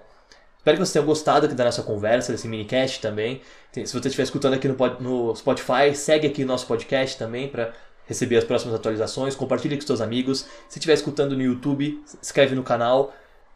Espero 0.59 0.77
que 0.77 0.85
você 0.85 0.93
tenha 0.93 1.05
gostado 1.05 1.45
aqui 1.45 1.55
da 1.55 1.63
nossa 1.63 1.81
conversa, 1.81 2.33
desse 2.33 2.45
minicast 2.45 2.99
também. 2.99 3.41
Se 3.71 3.93
você 3.93 4.09
estiver 4.09 4.23
escutando 4.23 4.55
aqui 4.55 4.67
no, 4.67 4.75
no 4.99 5.35
Spotify, 5.35 5.95
segue 5.95 6.27
aqui 6.27 6.43
o 6.43 6.45
nosso 6.45 6.67
podcast 6.67 7.17
também 7.17 7.47
para 7.47 7.71
receber 8.05 8.35
as 8.35 8.43
próximas 8.43 8.75
atualizações. 8.75 9.35
Compartilhe 9.35 9.77
com 9.77 9.87
seus 9.87 10.01
amigos. 10.01 10.45
Se 10.67 10.77
estiver 10.77 10.95
escutando 10.95 11.33
no 11.33 11.41
YouTube, 11.41 12.03
inscreve 12.21 12.55
no 12.55 12.63
canal, 12.63 13.13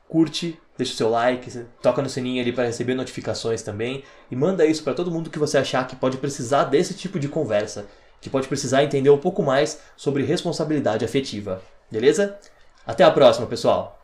curte, 0.07 0.57
deixa 0.77 0.93
o 0.93 0.95
seu 0.95 1.09
like, 1.09 1.65
toca 1.81 2.01
no 2.01 2.09
sininho 2.09 2.41
ali 2.41 2.53
para 2.53 2.67
receber 2.67 2.95
notificações 2.95 3.61
também. 3.61 4.01
E 4.31 4.35
manda 4.35 4.65
isso 4.65 4.81
para 4.81 4.93
todo 4.93 5.11
mundo 5.11 5.29
que 5.29 5.37
você 5.37 5.57
achar 5.57 5.85
que 5.85 5.97
pode 5.97 6.15
precisar 6.17 6.63
desse 6.63 6.93
tipo 6.93 7.19
de 7.19 7.27
conversa, 7.27 7.85
que 8.21 8.29
pode 8.29 8.47
precisar 8.47 8.81
entender 8.81 9.09
um 9.09 9.17
pouco 9.17 9.43
mais 9.43 9.81
sobre 9.97 10.23
responsabilidade 10.23 11.03
afetiva. 11.03 11.61
Beleza? 11.91 12.39
Até 12.87 13.03
a 13.03 13.11
próxima, 13.11 13.45
pessoal! 13.45 14.02